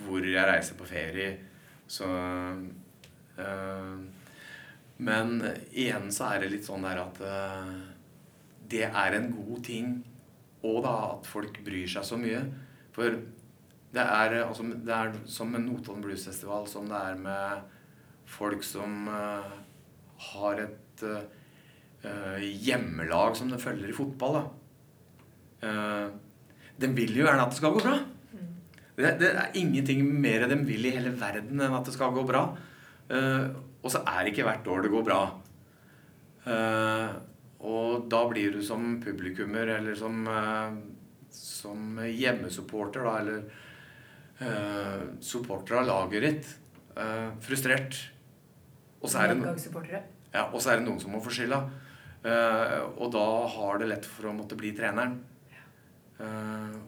hvor 0.00 0.26
jeg 0.26 0.48
reiser 0.48 0.80
på 0.80 0.88
ferie. 0.88 1.28
Så 1.92 2.08
Men 5.02 5.40
igjen 5.72 6.10
så 6.14 6.30
er 6.30 6.42
det 6.42 6.52
litt 6.52 6.66
sånn 6.68 6.84
der 6.86 7.00
at 7.02 7.20
eh, 7.26 7.70
det 8.72 8.86
er 8.86 9.16
en 9.16 9.30
god 9.34 9.62
ting 9.66 9.94
og 10.62 10.82
da 10.84 10.94
at 11.16 11.26
folk 11.26 11.58
bryr 11.66 11.88
seg 11.90 12.06
så 12.06 12.18
mye. 12.20 12.42
For 12.94 13.16
det 13.92 14.02
er, 14.02 14.38
altså, 14.44 14.64
det 14.70 14.94
er 14.94 15.16
som 15.28 15.50
med 15.52 15.64
Notodden 15.66 16.04
Blues 16.04 16.24
Festival, 16.28 16.68
som 16.70 16.86
det 16.88 16.98
er 16.98 17.18
med 17.18 17.64
folk 18.30 18.62
som 18.64 19.08
uh, 19.10 19.50
har 20.30 20.62
et 20.62 21.02
uh, 21.02 22.38
hjemmelag 22.38 23.36
som 23.36 23.50
de 23.50 23.58
følger 23.60 23.90
i 23.90 23.96
fotball. 23.96 24.38
Uh, 25.66 26.14
de 26.78 26.92
vil 26.94 27.18
jo 27.18 27.26
gjerne 27.26 27.42
at 27.42 27.52
det 27.52 27.58
skal 27.58 27.74
gå 27.74 27.82
bra. 27.82 27.98
Det, 28.96 29.16
det 29.18 29.32
er 29.34 29.58
ingenting 29.58 30.06
mer 30.06 30.46
de 30.46 30.62
vil 30.68 30.86
i 30.86 30.94
hele 30.94 31.12
verden 31.18 31.58
enn 31.58 31.74
at 31.74 31.88
det 31.88 31.96
skal 31.96 32.14
gå 32.14 32.22
bra. 32.28 32.46
Eh, 33.12 33.48
og 33.82 33.92
så 33.92 34.00
er 34.06 34.22
det 34.22 34.32
ikke 34.32 34.46
hvert 34.46 34.70
år 34.72 34.86
det 34.86 34.92
går 34.92 35.04
bra. 35.06 35.20
Eh, 36.48 37.10
og 37.62 38.08
da 38.10 38.22
blir 38.30 38.56
du 38.56 38.62
som 38.64 38.96
publikummer 39.02 39.68
eller 39.76 39.98
som, 39.98 40.24
eh, 40.26 40.78
som 41.36 42.00
hjemmesupporter, 42.06 43.04
da, 43.04 43.18
eller 43.20 43.60
supporter 45.22 45.76
av 45.78 45.84
laget 45.86 46.24
ditt, 46.24 46.46
frustrert. 47.44 47.94
Og 48.98 49.06
så 49.06 49.20
er 49.20 49.28
det, 49.30 49.36
noen, 49.38 49.92
ja, 50.32 50.48
og 50.48 50.58
så 50.58 50.72
er 50.72 50.80
det 50.80 50.86
noen 50.88 50.98
som 50.98 51.12
må 51.14 51.20
få 51.22 51.30
skylda. 51.30 51.60
Og 52.96 53.12
da 53.14 53.26
har 53.54 53.78
det 53.78 53.86
lett 53.92 54.08
for 54.08 54.26
å 54.26 54.34
måtte 54.34 54.58
bli 54.58 54.72
treneren. 54.74 55.14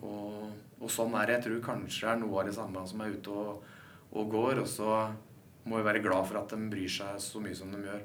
Og, 0.03 0.51
og 0.81 0.91
sånn 0.91 1.15
er 1.15 1.31
det. 1.31 1.37
Jeg 1.37 1.45
tror 1.47 1.63
kanskje 1.69 2.09
det 2.09 2.11
er 2.17 2.21
noe 2.25 2.41
av 2.43 2.51
det 2.51 2.57
samme 2.59 2.83
som 2.91 3.05
er 3.07 3.15
ute 3.15 3.39
og, 3.45 3.71
og 4.19 4.35
går. 4.35 4.65
Og 4.65 4.69
så 4.75 4.91
må 5.69 5.81
jo 5.81 5.87
være 5.87 6.03
glad 6.05 6.29
for 6.29 6.41
at 6.43 6.53
de 6.55 6.71
bryr 6.71 6.91
seg 6.91 7.19
så 7.23 7.41
mye 7.43 7.57
som 7.57 7.73
de 7.73 7.83
gjør. 7.87 8.05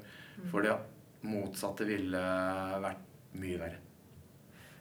For 0.50 0.64
det 0.64 0.76
motsatte 1.28 1.86
ville 1.88 2.20
vært 2.80 3.06
mye 3.40 3.60
verre. 3.60 3.80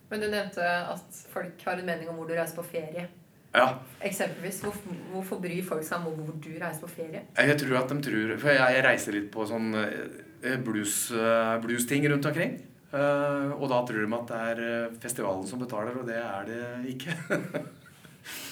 Men 0.10 0.24
du 0.24 0.30
nevnte 0.32 0.66
at 0.66 1.24
folk 1.30 1.66
har 1.68 1.82
en 1.82 1.90
mening 1.90 2.10
om 2.10 2.18
hvor 2.18 2.30
du 2.30 2.34
reiser 2.38 2.58
på 2.58 2.66
ferie. 2.72 3.06
Ja, 3.54 3.66
Eksempelvis, 4.06 4.60
hvorfor, 4.62 4.98
hvorfor 5.10 5.40
bryr 5.42 5.64
folk 5.66 5.86
seg 5.86 6.06
om 6.06 6.18
hvor 6.22 6.36
du 6.38 6.50
reiser 6.62 6.84
på 6.84 6.90
ferie? 6.92 7.24
jeg 7.34 7.58
tror 7.58 7.80
at 7.80 7.90
de 7.90 8.04
tror 8.06 8.34
For 8.38 8.54
jeg, 8.54 8.76
jeg 8.76 8.84
reiser 8.86 9.16
litt 9.18 9.32
på 9.34 9.46
sånn 9.50 9.72
eh, 9.80 10.58
blues-ting 10.62 11.64
blues-ting 11.64 12.06
rundt 12.14 12.30
omkring. 12.30 12.60
Eh, 12.90 13.50
og 13.54 13.66
da 13.70 13.82
tror 13.86 14.06
de 14.06 14.18
at 14.18 14.30
det 14.32 14.40
er 14.52 14.62
eh, 14.66 14.94
festivalen 15.02 15.46
som 15.50 15.62
betaler, 15.62 15.98
og 15.98 16.08
det 16.10 16.22
er 16.22 16.48
det 16.50 16.94
ikke. 16.94 17.18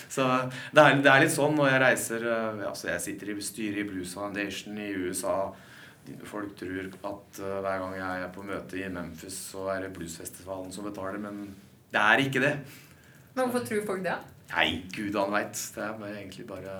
så 0.10 0.26
det 0.72 0.84
er, 0.84 1.00
det 1.04 1.12
er 1.12 1.24
litt 1.24 1.34
sånn 1.34 1.58
når 1.58 1.72
jeg 1.72 1.82
reiser 1.84 2.26
altså 2.70 2.88
Jeg 2.94 3.04
sitter 3.04 3.32
i 3.34 3.42
styret 3.44 3.82
i 3.82 3.88
Blues 3.90 4.14
Foundation 4.16 4.78
i 4.80 4.92
USA. 4.96 5.38
Folk 6.28 6.56
tror 6.60 6.88
at 6.88 7.40
eh, 7.42 7.58
hver 7.64 7.82
gang 7.82 7.96
jeg 7.98 8.24
er 8.24 8.32
på 8.34 8.46
møte 8.48 8.80
i 8.80 8.88
Memphis, 8.92 9.38
så 9.52 9.68
er 9.74 9.84
det 9.84 9.94
bluesfestivalen 9.96 10.72
som 10.72 10.88
betaler, 10.88 11.20
men 11.20 11.42
det 11.92 12.02
er 12.02 12.24
ikke 12.24 12.44
det. 12.44 12.54
Men 13.36 13.48
hvorfor 13.48 13.66
tror 13.68 13.86
folk 13.90 14.04
det? 14.06 14.16
Nei, 14.54 14.68
gud 14.96 15.18
han 15.20 15.34
veit. 15.36 15.60
Det 15.76 15.84
er 15.84 16.06
egentlig 16.14 16.48
bare 16.48 16.76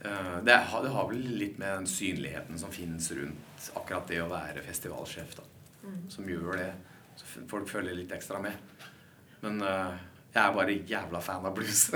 eh, 0.00 0.36
det, 0.46 0.56
har, 0.56 0.84
det 0.84 0.94
har 0.94 1.10
vel 1.10 1.26
litt 1.42 1.60
med 1.60 1.82
den 1.82 1.90
synligheten 1.90 2.60
som 2.60 2.72
finnes 2.72 3.10
rundt 3.18 3.68
akkurat 3.76 4.08
det 4.08 4.22
å 4.24 4.30
være 4.30 4.64
festivalsjef, 4.64 5.36
da. 5.36 5.48
Som 6.12 6.28
gjør 6.28 6.56
det. 6.60 6.70
Så 7.20 7.44
folk 7.50 7.68
følger 7.68 7.96
litt 7.96 8.12
ekstra 8.16 8.40
med. 8.40 8.56
Men 9.44 9.60
eh, 9.64 10.00
jeg 10.34 10.42
er 10.44 10.52
bare 10.54 10.74
jævla 10.86 11.20
fan 11.22 11.46
av 11.48 11.54
blues. 11.56 11.90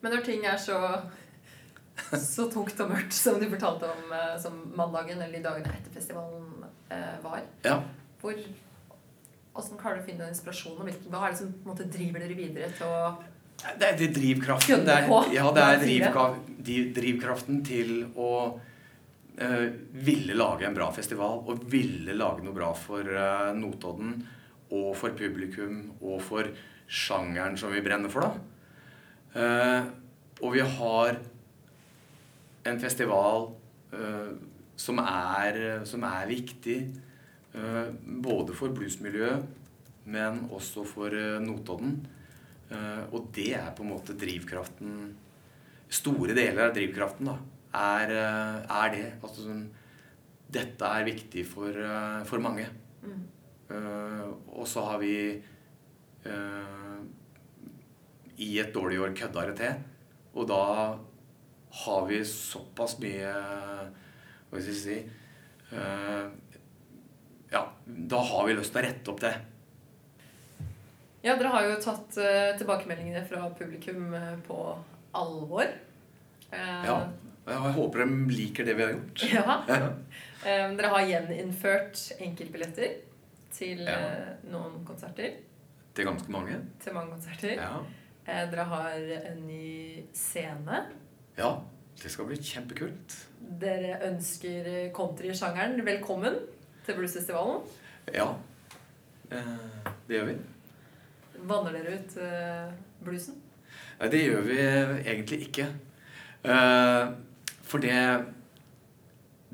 Men 0.00 0.12
når 0.12 0.24
ting 0.26 0.44
er 0.48 0.58
så, 0.60 0.78
så 2.20 2.48
tungt 2.52 2.80
og 2.84 2.90
mørkt 2.90 3.14
som 3.16 3.38
du 3.40 3.46
fortalte 3.52 3.88
om 3.88 4.12
eh, 4.12 4.34
som 4.42 4.58
mandagen 4.76 5.20
eller 5.22 5.38
de 5.38 5.44
dagene 5.44 5.72
etter 5.78 5.94
festivalen 5.94 6.64
eh, 6.92 7.14
var, 7.24 7.40
ja. 7.64 7.78
hvor 8.20 8.34
Åssen 9.54 9.78
klarer 9.78 10.00
du 10.00 10.02
å 10.02 10.06
finne 10.08 10.26
inspirasjonen? 10.32 10.80
og 10.82 10.88
hvilken- 10.88 11.12
Hva 11.12 11.20
er 11.28 11.30
det 11.30 11.38
som 11.38 11.50
måte, 11.62 11.84
driver 11.86 12.18
dere 12.24 12.34
videre 12.34 12.72
til 12.74 12.86
å 12.90 13.14
Det 13.78 13.86
er 13.86 13.96
det 14.00 14.08
drivkraften. 14.16 14.82
Det 14.84 14.94
er, 14.96 15.04
ja, 15.30 15.44
det 15.54 15.62
er 15.62 15.76
de- 16.66 16.88
drivkraften 16.96 17.60
til 17.64 17.92
å 18.18 18.30
uh, 19.38 19.66
ville 19.94 20.34
lage 20.34 20.66
en 20.66 20.74
bra 20.74 20.88
festival 20.92 21.44
og 21.46 21.62
ville 21.70 22.16
lage 22.18 22.42
noe 22.42 22.56
bra 22.56 22.72
for 22.74 23.06
uh, 23.06 23.52
Notodden 23.54 24.26
og 24.72 24.94
for 24.96 25.16
publikum 25.18 25.92
og 26.00 26.22
for 26.24 26.48
sjangeren 26.88 27.56
som 27.58 27.72
vi 27.74 27.82
brenner 27.84 28.12
for, 28.12 28.24
da. 28.24 28.54
Eh, 29.34 29.86
og 30.44 30.54
vi 30.54 30.62
har 30.62 31.18
en 32.64 32.80
festival 32.80 33.48
eh, 33.94 34.32
som, 34.76 35.00
er, 35.00 35.60
som 35.88 36.04
er 36.08 36.30
viktig 36.30 36.78
eh, 37.54 37.88
både 38.24 38.56
for 38.56 38.74
bluesmiljøet, 38.74 39.44
men 40.10 40.44
også 40.52 40.84
for 40.88 41.14
eh, 41.14 41.40
Notodden. 41.42 41.98
Eh, 42.70 43.02
og 43.12 43.30
det 43.36 43.52
er 43.58 43.72
på 43.76 43.84
en 43.84 43.94
måte 43.94 44.16
drivkraften 44.18 45.12
Store 45.94 46.32
deler 46.34 46.64
av 46.64 46.72
drivkraften 46.74 47.28
da, 47.28 47.34
er, 47.78 48.10
eh, 48.10 48.72
er 48.82 48.88
det. 48.90 49.04
Altså, 49.22 49.52
dette 50.54 50.88
er 50.88 51.06
viktig 51.06 51.44
for, 51.46 51.76
for 52.26 52.42
mange. 52.42 52.64
Eh, 53.04 53.20
og 53.72 54.66
så 54.68 54.82
har 54.84 54.98
vi 55.00 55.14
eh, 56.24 56.98
i 58.44 58.50
et 58.60 58.72
dårlig 58.74 59.00
år 59.00 59.14
kødda 59.16 59.46
det 59.50 59.56
til. 59.60 59.82
Og 60.34 60.48
da 60.50 60.60
har 61.84 62.06
vi 62.08 62.20
såpass 62.26 62.96
mye 63.02 63.30
Hva 64.50 64.60
skal 64.60 64.68
jeg 64.70 64.78
si 64.78 64.96
eh, 65.74 66.28
Ja, 67.54 67.62
da 67.86 68.20
har 68.30 68.46
vi 68.48 68.56
lyst 68.58 68.74
til 68.74 68.82
å 68.82 68.86
rette 68.86 69.12
opp 69.14 69.20
det. 69.22 69.34
Ja, 71.24 71.34
dere 71.40 71.52
har 71.54 71.66
jo 71.70 71.76
tatt 71.80 72.18
eh, 72.20 72.52
tilbakemeldingene 72.60 73.22
fra 73.26 73.46
publikum 73.56 74.10
eh, 74.14 74.34
på 74.46 74.58
alvor. 75.16 75.70
Eh, 76.50 76.82
Ja. 76.90 76.98
Jeg 77.44 77.74
håper 77.76 78.00
de 78.06 78.32
liker 78.32 78.64
det 78.64 78.72
vi 78.78 78.84
har 78.86 78.92
gjort. 78.94 79.22
ja. 79.68 79.88
Eh, 80.48 80.70
dere 80.78 80.90
har 80.94 81.02
gjeninnført 81.10 82.00
enkeltbilletter 82.24 82.94
til 83.54 83.78
Ja. 83.86 83.98
eh, 83.98 84.34
noen 84.50 84.84
konserter. 84.86 85.36
Til 85.94 86.04
ganske 86.08 86.30
mange. 86.34 86.56
Til 86.82 86.92
mange 86.96 87.12
konserter. 87.14 87.54
Ja. 87.54 87.78
Eh, 88.26 88.50
dere 88.50 88.64
har 88.64 88.90
en 89.30 89.46
ny 89.46 90.02
scene. 90.12 90.80
Ja, 91.38 91.52
det 92.02 92.10
skal 92.10 92.26
bli 92.26 92.36
kjempekult. 92.36 93.14
Dere 93.60 94.00
ønsker 94.10 94.90
countrysjangeren 94.96 95.78
velkommen 95.86 96.34
til 96.86 96.94
Bluesfestivalen. 96.98 97.62
Ja, 98.14 98.30
eh, 99.30 99.54
det 100.08 100.18
gjør 100.18 100.26
vi. 100.32 100.36
Vanner 101.44 101.72
dere 101.72 101.98
ut 101.98 102.16
eh, 102.16 102.72
bluesen? 103.04 103.40
Nei, 104.00 104.08
det 104.08 104.20
gjør 104.24 104.42
vi 104.48 104.58
egentlig 105.04 105.40
ikke. 105.48 105.66
Eh, 106.44 107.12
for 107.62 107.78
det 107.78 108.26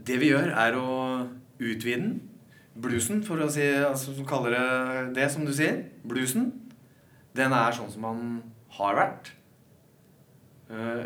Det 0.01 0.17
vi 0.21 0.31
gjør, 0.31 0.49
er 0.57 0.73
å 0.81 1.29
utvide 1.61 2.01
den. 2.01 2.30
Bluesen, 2.81 3.23
for 3.27 3.43
å 3.43 3.49
si, 3.53 3.65
altså, 3.85 4.15
som 4.17 4.27
kaller 4.29 4.57
det 4.57 5.21
det, 5.21 5.29
som 5.33 5.45
du 5.47 5.53
sier. 5.57 5.83
Bluesen. 6.07 6.51
Den 7.37 7.55
er 7.55 7.77
sånn 7.77 7.91
som 7.93 8.07
man 8.07 8.25
har 8.79 8.99
vært. 8.99 9.33
Uh, 10.71 11.05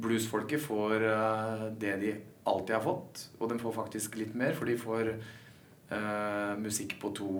bluesfolket 0.00 0.60
får 0.62 1.04
uh, 1.04 1.68
det 1.80 1.94
de 2.02 2.14
alltid 2.48 2.74
har 2.76 2.84
fått, 2.84 3.24
og 3.38 3.52
de 3.52 3.60
får 3.60 3.76
faktisk 3.76 4.18
litt 4.20 4.34
mer, 4.36 4.52
for 4.56 4.68
de 4.68 4.76
får 4.80 5.14
uh, 5.92 6.52
musikk 6.60 6.98
på 7.00 7.12
to 7.16 7.30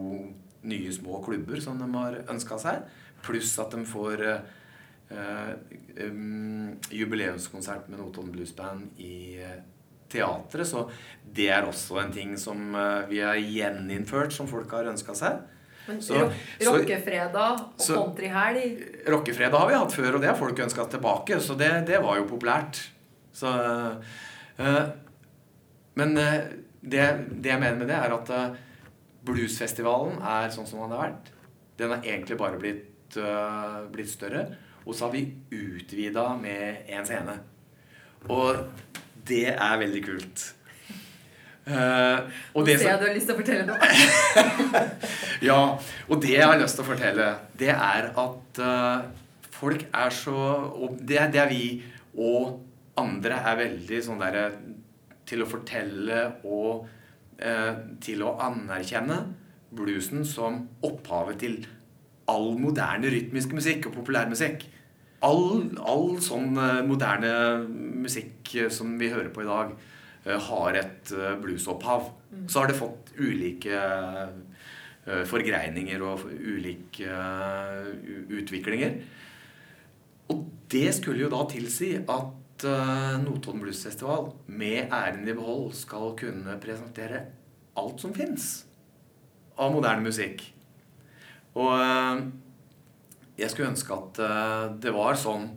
nye 0.68 0.92
små 0.92 1.20
klubber 1.24 1.60
som 1.64 1.78
de 1.80 1.88
har 1.94 2.20
ønska 2.32 2.58
seg, 2.60 2.88
pluss 3.24 3.54
at 3.60 3.72
de 3.72 3.80
får 3.88 4.24
um, 5.10 6.76
jubileumskonsert 6.92 7.88
med 7.88 8.00
Notodden 8.00 8.32
Blues 8.34 8.52
Band 8.56 9.00
i 9.00 9.40
teatret. 10.12 10.66
Så 10.68 10.84
det 11.32 11.48
er 11.54 11.66
også 11.68 12.00
en 12.02 12.12
ting 12.14 12.36
som 12.40 12.74
eh, 12.74 13.06
vi 13.10 13.20
har 13.24 13.38
gjeninnført, 13.40 14.32
som 14.34 14.48
folk 14.50 14.70
har 14.76 14.90
ønska 14.92 15.14
seg. 15.18 15.40
Men 15.88 16.00
Så- 16.04 16.18
Rockefredag 16.60 17.60
og 17.60 17.80
countryhelg 17.80 19.06
Rockefredag 19.08 19.58
har 19.58 19.68
vi 19.70 19.78
hatt 19.80 19.94
før, 19.96 20.14
og 20.14 20.20
det 20.22 20.28
har 20.30 20.36
folk 20.38 20.58
ønska 20.66 20.84
tilbake. 20.92 21.40
Så 21.40 21.56
det, 21.58 21.70
det 21.88 22.02
var 22.04 22.18
jo 22.20 22.26
populært. 22.30 22.82
Så, 23.32 23.50
øh, 24.58 24.88
men 25.94 26.16
eh, 26.18 26.40
det, 26.82 27.06
det 27.42 27.50
jeg 27.54 27.60
mener 27.62 27.78
med 27.80 27.88
det, 27.90 27.96
er 27.96 28.14
at 28.16 28.30
eh, 28.36 28.58
bluesfestivalen 29.26 30.20
er 30.22 30.50
sånn 30.54 30.68
som 30.68 30.82
den 30.84 30.94
har 30.94 31.06
vært. 31.08 31.30
Den 31.80 31.94
har 31.94 32.04
egentlig 32.04 32.36
bare 32.40 32.58
blitt, 32.60 33.16
øh, 33.20 33.86
blitt 33.92 34.10
større. 34.12 34.46
Og 34.86 34.94
så 34.96 35.06
har 35.06 35.12
vi 35.14 35.24
utvida 35.52 36.28
med 36.40 36.86
én 36.88 37.04
scene. 37.08 37.38
Og 38.28 38.56
det 39.28 39.46
er 39.52 39.78
veldig 39.80 40.02
kult. 40.06 40.46
Uh, 41.70 42.26
og 42.56 42.62
Nå 42.62 42.66
det 42.66 42.76
ser 42.80 42.88
jeg 42.88 43.00
du 43.00 43.06
har 43.06 43.14
lyst 43.14 43.28
til 43.28 43.36
å 43.36 43.40
fortelle 43.40 43.66
noe. 43.68 43.88
ja, 45.50 45.58
og 46.08 46.22
det 46.24 46.32
jeg 46.34 46.48
har 46.48 46.58
lyst 46.58 46.78
til 46.78 46.86
å 46.86 46.88
fortelle, 46.88 47.28
det 47.60 47.70
er 47.74 48.08
at 48.24 48.62
uh, 48.64 49.04
folk 49.54 49.84
er 49.86 50.14
så 50.14 50.36
Og 50.80 50.96
det, 50.98 51.20
det 51.34 51.42
er 51.42 51.50
vi 51.50 51.64
og 52.18 52.56
andre 53.00 53.42
er 53.46 53.60
veldig 53.60 54.00
sånn 54.02 54.20
derre 54.20 54.48
til 55.28 55.44
å 55.44 55.48
fortelle 55.48 56.24
og 56.48 56.88
uh, 57.38 57.74
til 58.02 58.24
å 58.26 58.34
anerkjenne 58.48 59.20
bluesen 59.70 60.24
som 60.26 60.64
opphavet 60.82 61.38
til 61.44 61.60
all 62.30 62.52
moderne 62.58 63.10
rytmisk 63.12 63.54
musikk 63.54 63.90
og 63.90 64.00
populærmusikk. 64.00 64.64
All, 65.26 65.66
all 65.84 66.14
sånn 66.24 66.54
eh, 66.56 66.80
moderne 66.88 67.32
musikk 68.00 68.54
eh, 68.56 68.70
som 68.72 68.94
vi 69.00 69.10
hører 69.12 69.28
på 69.34 69.44
i 69.44 69.48
dag, 69.48 69.74
eh, 70.24 70.46
har 70.48 70.78
et 70.80 71.12
bluesopphav. 71.42 72.08
Så 72.48 72.62
har 72.62 72.70
det 72.70 72.78
fått 72.78 73.12
ulike 73.18 73.80
forgreininger 75.26 76.02
og 76.06 76.22
ulike 76.28 77.14
utviklinger. 78.30 78.92
Og 80.30 80.44
det 80.70 80.92
skulle 80.94 81.24
jo 81.24 81.30
da 81.32 81.40
tilsi 81.50 81.96
at 81.98 82.66
Notodden 83.24 83.64
Blues 83.64 83.80
Festival 83.88 84.28
med 84.46 84.92
æren 84.92 85.24
i 85.24 85.34
behold 85.34 85.72
skal 85.74 86.12
kunne 86.20 86.58
presentere 86.62 87.24
alt 87.80 88.04
som 88.04 88.14
fins 88.14 88.52
av 89.58 89.72
moderne 89.74 90.04
musikk. 90.04 90.44
Og 91.58 91.74
jeg 93.40 93.52
skulle 93.52 93.70
ønske 93.72 93.96
at 93.96 94.20
eh, 94.24 94.66
det 94.82 94.92
var 94.94 95.18
sånn, 95.18 95.48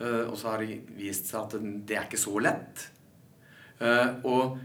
eh, 0.00 0.24
og 0.26 0.36
så 0.38 0.52
har 0.52 0.64
det 0.64 0.80
vist 0.98 1.30
seg 1.30 1.40
at 1.44 1.56
det 1.86 1.96
er 1.96 2.08
ikke 2.08 2.20
så 2.20 2.34
lett. 2.42 2.84
Eh, 3.80 4.26
og 4.28 4.58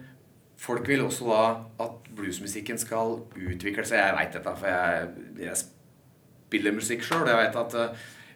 folk 0.60 0.88
vil 0.90 1.06
også 1.06 1.30
da 1.30 1.44
at 1.86 2.10
bluesmusikken 2.16 2.80
skal 2.82 3.20
utvikle 3.36 3.86
seg. 3.86 4.02
Jeg 4.02 4.18
veit 4.18 4.38
dette, 4.38 4.56
for 4.60 4.72
jeg, 4.72 5.26
jeg 5.46 5.62
spiller 5.62 6.76
musikk 6.76 7.06
sjøl. 7.06 7.28
Jeg 7.30 7.42
veit 7.44 7.60
at 7.62 7.80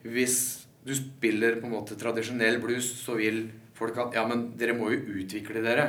hvis 0.06 0.40
du 0.86 0.94
spiller 0.96 1.60
på 1.60 1.68
en 1.68 1.76
måte 1.76 1.98
tradisjonell 2.00 2.60
blues, 2.64 2.88
så 3.02 3.18
vil 3.20 3.48
folk 3.78 3.98
at 4.00 4.16
Ja, 4.18 4.26
men 4.28 4.52
dere 4.60 4.76
må 4.78 4.92
jo 4.94 5.20
utvikle 5.22 5.64
dere. 5.64 5.88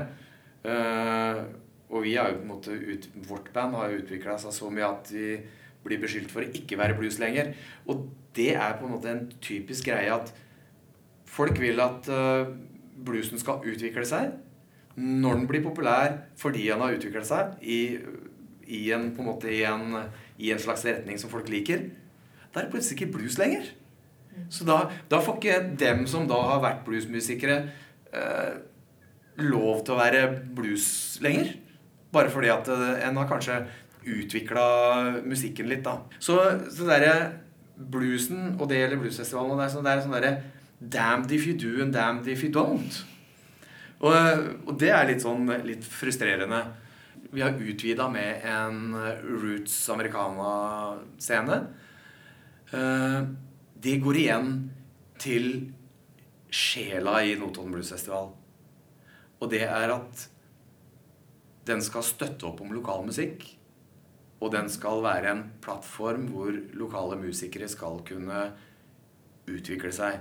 Og 1.91 2.05
vi 2.05 2.15
har 2.15 2.31
jo 2.31 2.39
på 2.39 2.45
en 2.45 2.51
måte 2.53 2.75
ut, 2.75 3.07
vårt 3.27 3.51
band 3.55 3.75
har 3.79 3.91
jo 3.91 4.03
utvikla 4.05 4.37
seg 4.39 4.55
så 4.55 4.71
mye 4.71 4.87
at 4.87 5.11
vi 5.11 5.31
blir 5.85 6.01
beskyldt 6.03 6.33
for 6.33 6.45
å 6.45 6.53
ikke 6.57 6.79
være 6.81 6.97
blues 6.99 7.19
lenger. 7.23 7.55
Og 7.89 8.09
det 8.37 8.53
er 8.55 8.77
på 8.79 8.87
en 8.87 8.95
måte 8.95 9.11
en 9.13 9.27
typisk 9.43 9.89
greie 9.89 10.13
at 10.13 10.33
folk 11.31 11.59
vil 11.63 11.81
at 11.83 12.09
eh, 12.11 12.53
bluesen 13.05 13.41
skal 13.41 13.65
utvikle 13.65 14.05
seg. 14.09 14.35
Når 15.01 15.39
den 15.39 15.49
blir 15.51 15.65
populær 15.65 16.19
fordi 16.39 16.69
den 16.69 16.83
har 16.83 16.97
utviklet 16.97 17.29
seg 17.29 17.61
i, 17.63 17.81
i, 18.67 18.83
en, 18.95 19.11
på 19.17 19.25
en 19.25 19.31
måte, 19.31 19.51
i, 19.53 19.63
en, 19.69 19.97
i 20.39 20.53
en 20.53 20.63
slags 20.63 20.85
retning 20.89 21.21
som 21.21 21.33
folk 21.33 21.49
liker, 21.51 21.89
da 22.51 22.61
er 22.61 22.67
det 22.67 22.75
plutselig 22.75 22.99
ikke 22.99 23.15
blues 23.15 23.39
lenger. 23.39 23.71
Så 24.51 24.67
da, 24.67 24.83
da 25.11 25.21
får 25.23 25.39
ikke 25.39 25.61
dem 25.79 26.05
som 26.11 26.27
da 26.31 26.39
har 26.53 26.63
vært 26.63 26.85
bluesmusikere, 26.87 27.61
eh, 28.15 28.53
lov 29.41 29.85
til 29.85 29.95
å 29.95 30.01
være 30.01 30.25
blues 30.57 30.87
lenger. 31.25 31.55
Bare 32.15 32.33
fordi 32.33 32.51
at 32.53 32.69
eh, 32.73 33.07
en 33.07 33.21
har 33.21 33.31
kanskje 33.31 33.61
utvikla 34.07 34.67
musikken 35.27 35.69
litt, 35.71 35.85
da. 35.85 35.99
Så, 36.23 36.39
så 36.73 36.89
derre 36.89 37.15
bluesen, 37.77 38.57
og 38.59 38.69
det 38.71 38.81
gjelder 38.81 39.01
bluesfestivalen, 39.01 39.55
og 39.55 39.61
det 39.61 39.67
er 39.67 39.75
sånn, 39.75 39.87
det 39.87 39.95
er 39.95 40.05
sånn 40.07 40.59
Damned 40.81 41.33
if 41.37 41.47
you 41.47 41.53
do 41.53 41.83
and 41.83 41.93
damned 41.93 42.29
if 42.29 42.43
you 42.43 42.49
don't. 42.53 43.03
Og, 44.01 44.15
og 44.65 44.79
det 44.81 44.89
er 44.97 45.11
litt 45.11 45.21
sånn 45.21 45.45
litt 45.67 45.85
frustrerende. 45.85 46.63
Vi 47.31 47.43
har 47.45 47.53
utvida 47.53 48.07
med 48.09 48.47
en 48.49 48.95
Roots 49.43 49.77
Americana-scene. 49.93 51.59
Eh, 52.73 53.21
det 53.85 53.99
går 54.01 54.21
igjen 54.23 54.51
til 55.21 55.51
sjela 56.49 57.21
i 57.29 57.37
Notodden 57.39 57.77
Blues 57.77 57.93
Festival. 57.93 58.33
Og 59.41 59.53
det 59.53 59.67
er 59.69 59.93
at 59.93 60.27
den 61.69 61.85
skal 61.85 62.05
støtte 62.07 62.49
opp 62.49 62.65
om 62.65 62.73
lokal 62.75 63.05
musikk. 63.07 63.45
Og 64.41 64.53
den 64.55 64.71
skal 64.73 65.03
være 65.05 65.33
en 65.35 65.43
plattform 65.61 66.29
hvor 66.33 66.55
lokale 66.81 67.19
musikere 67.21 67.69
skal 67.69 68.01
kunne 68.09 68.45
utvikle 69.51 69.93
seg. 69.93 70.21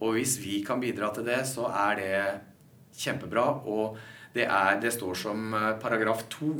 Og 0.00 0.16
hvis 0.16 0.36
vi 0.40 0.60
kan 0.66 0.80
bidra 0.80 1.10
til 1.14 1.26
det, 1.26 1.40
så 1.48 1.66
er 1.68 1.98
det 1.98 2.20
kjempebra. 2.96 3.46
Og 3.66 3.98
det, 4.34 4.46
er, 4.46 4.78
det 4.80 4.94
står 4.94 5.18
som 5.18 5.50
eh, 5.56 5.72
paragraf 5.82 6.22
to 6.32 6.54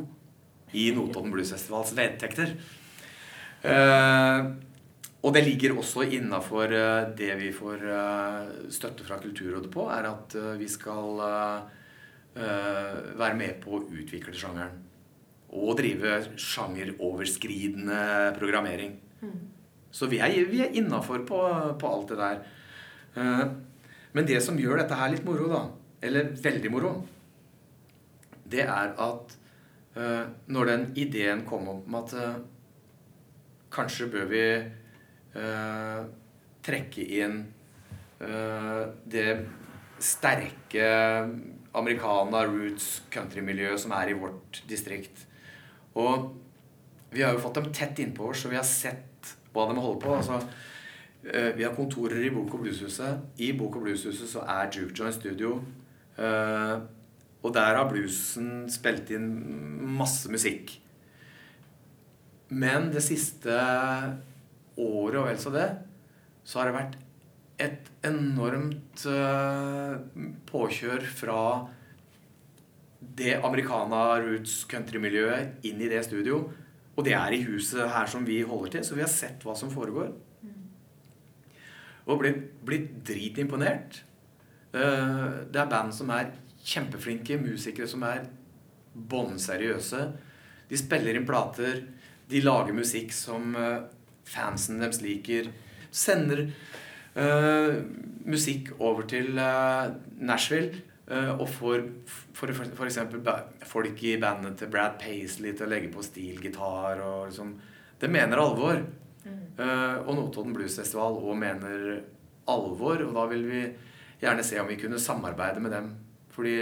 i 0.74 0.90
Notodden 0.94 1.32
Blues 1.32 1.52
Festivals 1.54 1.94
vedtekter. 1.96 2.56
Uh, 3.60 4.54
og 5.20 5.34
det 5.36 5.42
ligger 5.44 5.76
også 5.76 6.06
innafor 6.16 6.72
det 7.16 7.32
vi 7.42 7.50
får 7.52 7.82
eh, 7.84 8.52
støtte 8.72 9.04
fra 9.04 9.18
Kulturrådet 9.20 9.68
på, 9.72 9.84
er 9.92 10.08
at 10.08 10.36
eh, 10.38 10.54
vi 10.60 10.68
skal 10.68 11.20
eh, 11.26 11.58
eh, 12.40 12.94
være 13.20 13.36
med 13.36 13.58
på 13.60 13.76
å 13.76 13.82
utvikle 13.84 14.32
sjangeren. 14.32 14.78
Og 15.50 15.76
drive 15.78 16.20
sjangeroverskridende 16.38 18.34
programmering. 18.38 18.92
Så 19.90 20.06
vi 20.06 20.20
er, 20.22 20.44
vi 20.46 20.60
er 20.62 20.76
innafor 20.78 21.24
på, 21.26 21.38
på 21.80 21.88
alt 21.90 22.12
det 22.12 22.18
der. 22.20 22.42
Eh, 23.16 23.44
Men 24.12 24.26
det 24.26 24.40
som 24.42 24.58
gjør 24.58 24.78
dette 24.80 24.94
her 24.98 25.10
litt 25.10 25.24
moro, 25.26 25.46
da, 25.50 25.62
eller 26.02 26.30
veldig 26.42 26.70
moro, 26.70 26.92
det 28.50 28.64
er 28.64 28.94
at 28.98 29.34
eh, 29.94 30.24
når 30.50 30.70
den 30.70 30.86
ideen 30.98 31.44
kom 31.46 31.68
opp 31.70 31.86
om 31.86 31.98
at 32.00 32.14
eh, 32.18 32.40
kanskje 33.70 34.10
bør 34.10 34.30
vi 34.30 34.44
trekke 36.66 37.04
inn 37.20 37.36
det 39.06 39.26
sterke 40.02 40.88
americana 41.78 42.40
roots 42.50 42.88
country-miljøet 43.14 43.78
som 43.78 43.94
er 43.94 44.10
i 44.10 44.16
vårt 44.18 44.58
distrikt. 44.66 45.29
Og 45.98 46.30
vi 47.10 47.22
har 47.24 47.34
jo 47.34 47.42
fått 47.42 47.58
dem 47.58 47.72
tett 47.74 47.98
innpå 47.98 48.30
oss, 48.30 48.44
så 48.44 48.52
vi 48.52 48.58
har 48.58 48.66
sett 48.66 49.34
hva 49.54 49.66
de 49.70 49.80
holder 49.80 50.00
på. 50.04 50.14
Altså, 50.14 50.38
eh, 51.24 51.50
vi 51.56 51.64
har 51.66 51.74
kontorer 51.74 52.22
i 52.22 52.30
Bok- 52.30 52.54
og 52.54 52.62
Blueshuset. 52.64 53.18
I 53.38 53.52
Bok- 53.52 53.76
og 53.76 53.82
Blueshuset 53.82 54.28
så 54.30 54.44
er 54.46 54.70
Juke 54.70 54.94
Joint 54.94 55.14
Studio. 55.14 55.58
Eh, 56.16 56.80
og 57.42 57.54
der 57.56 57.74
har 57.74 57.88
bluesen 57.88 58.68
spilt 58.68 59.10
inn 59.16 59.30
masse 59.96 60.28
musikk. 60.30 60.74
Men 62.50 62.90
det 62.92 63.02
siste 63.02 63.54
året 64.76 65.20
og 65.20 65.28
vel 65.28 65.38
så 65.40 65.52
det, 65.54 65.68
så 66.44 66.60
har 66.60 66.68
det 66.68 66.76
vært 66.76 66.98
et 67.60 67.90
enormt 68.08 69.04
eh, 69.08 69.96
påkjør 70.50 71.04
fra 71.16 71.40
det 73.16 73.36
americana 73.44 74.18
roots 74.22 74.64
country-miljøet 74.70 75.64
inn 75.66 75.80
i 75.82 75.88
det 75.90 76.02
studio. 76.06 76.42
Og 76.96 77.06
det 77.06 77.14
er 77.16 77.34
i 77.34 77.44
huset 77.46 77.88
her 77.90 78.08
som 78.10 78.26
vi 78.26 78.40
holder 78.46 78.76
til, 78.76 78.84
så 78.84 78.98
vi 78.98 79.04
har 79.04 79.12
sett 79.12 79.44
hva 79.46 79.54
som 79.56 79.72
foregår. 79.72 80.12
Og 82.10 82.18
blitt, 82.20 82.42
blitt 82.66 82.90
dritimponert. 83.06 84.02
Eh, 84.74 85.28
Det 85.50 85.60
er 85.60 85.70
band 85.70 85.94
som 85.94 86.10
er 86.10 86.32
kjempeflinke, 86.64 87.38
musikere 87.40 87.88
som 87.88 88.02
er 88.02 88.26
bånn-seriøse. 88.94 90.02
De 90.68 90.78
spiller 90.78 91.16
inn 91.16 91.26
plater, 91.26 91.84
de 92.30 92.42
lager 92.44 92.76
musikk 92.76 93.14
som 93.14 93.54
eh, 93.56 93.80
fansen 94.30 94.80
deres 94.82 95.00
liker. 95.02 95.50
Sender 95.90 96.44
uh, 97.16 97.80
musikk 98.22 98.68
over 98.78 99.02
til 99.10 99.38
uh, 99.38 99.90
Nashville. 100.22 100.84
Eh, 101.10 101.32
og 101.34 101.48
får 101.50 101.84
for, 102.06 102.52
for, 102.54 102.72
for 102.78 102.88
eksempel 102.88 103.22
folk 103.66 104.02
i 104.06 104.16
bandet 104.20 104.58
til 104.60 104.70
Brad 104.72 104.98
Paisley 105.00 105.54
til 105.56 105.66
å 105.66 105.70
legge 105.70 105.90
på 105.92 106.04
stilgitar. 106.06 107.02
og 107.04 107.28
liksom, 107.28 107.54
Det 108.00 108.10
mener 108.10 108.42
alvor. 108.42 108.82
Eh, 109.24 109.96
og 110.06 110.14
Notodden 110.16 110.54
Blues 110.56 110.78
Festival 110.80 111.18
òg 111.20 111.36
mener 111.40 112.04
alvor. 112.48 113.02
Og 113.08 113.16
da 113.16 113.26
vil 113.32 113.48
vi 113.48 113.64
gjerne 114.22 114.46
se 114.46 114.60
om 114.60 114.70
vi 114.70 114.78
kunne 114.80 115.00
samarbeide 115.00 115.60
med 115.60 115.74
dem. 115.76 115.90
Fordi 116.30 116.56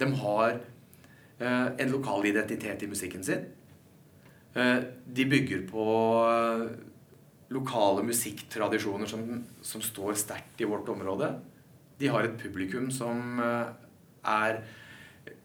de 0.00 0.12
har 0.22 0.60
eh, 1.40 1.66
en 1.80 1.92
lokal 1.96 2.28
identitet 2.30 2.84
i 2.84 2.90
musikken 2.90 3.24
sin. 3.24 3.48
De 4.50 5.24
bygger 5.30 5.60
på 5.70 5.82
lokale 7.54 8.02
musikktradisjoner 8.02 9.06
som, 9.06 9.22
som 9.62 9.82
står 9.82 10.16
sterkt 10.18 10.62
i 10.62 10.66
vårt 10.66 10.88
område. 10.90 11.32
De 12.00 12.08
har 12.08 12.24
et 12.24 12.36
publikum 12.40 12.88
som 12.92 13.40
eh, 13.44 13.72
er 14.32 14.60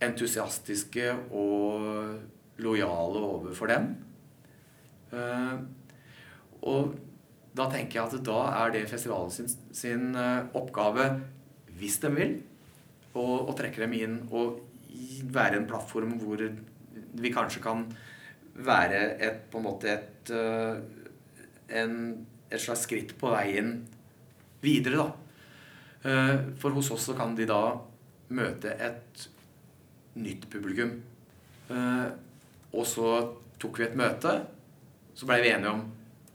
entusiastiske 0.05 1.09
og 1.35 2.61
lojale 2.63 3.23
overfor 3.27 3.71
dem. 3.73 3.89
Eh, 5.11 5.57
og 6.63 6.95
da 7.55 7.67
tenker 7.71 7.99
jeg 7.99 8.05
at 8.07 8.27
da 8.27 8.37
er 8.61 8.75
det 8.75 8.85
festivalen 8.91 9.33
sin, 9.35 9.51
sin 9.75 10.13
eh, 10.15 10.47
oppgave, 10.55 11.09
hvis 11.75 11.99
de 12.03 12.13
vil, 12.15 12.37
å, 13.15 13.25
å 13.49 13.55
trekke 13.55 13.83
dem 13.83 13.97
inn 13.97 14.15
og 14.31 14.61
være 15.35 15.59
en 15.59 15.67
plattform 15.67 16.15
hvor 16.21 16.39
vi 16.39 17.31
kanskje 17.35 17.63
kan 17.63 17.83
være 18.55 19.01
et, 19.23 19.43
på 19.51 19.59
en 19.59 19.65
måte 19.65 19.91
et, 19.91 20.31
en, 20.31 21.95
et 22.47 22.63
slags 22.63 22.85
skritt 22.87 23.11
på 23.19 23.31
veien 23.33 23.73
videre, 24.63 25.03
da. 25.03 25.24
Eh, 26.05 26.35
For 26.61 26.71
hos 26.75 26.91
oss 26.93 27.07
så 27.09 27.15
kan 27.17 27.35
de 27.35 27.47
da 27.49 27.61
møte 28.35 28.73
et 28.81 29.27
nytt 30.21 30.47
publikum. 30.51 30.91
Eh, 31.69 32.07
Og 32.75 32.85
så 32.85 33.09
tok 33.59 33.79
vi 33.79 33.85
et 33.87 33.95
møte. 33.97 34.33
Så 35.15 35.25
blei 35.25 35.41
vi 35.41 35.49
enige 35.53 35.71
om 35.71 35.85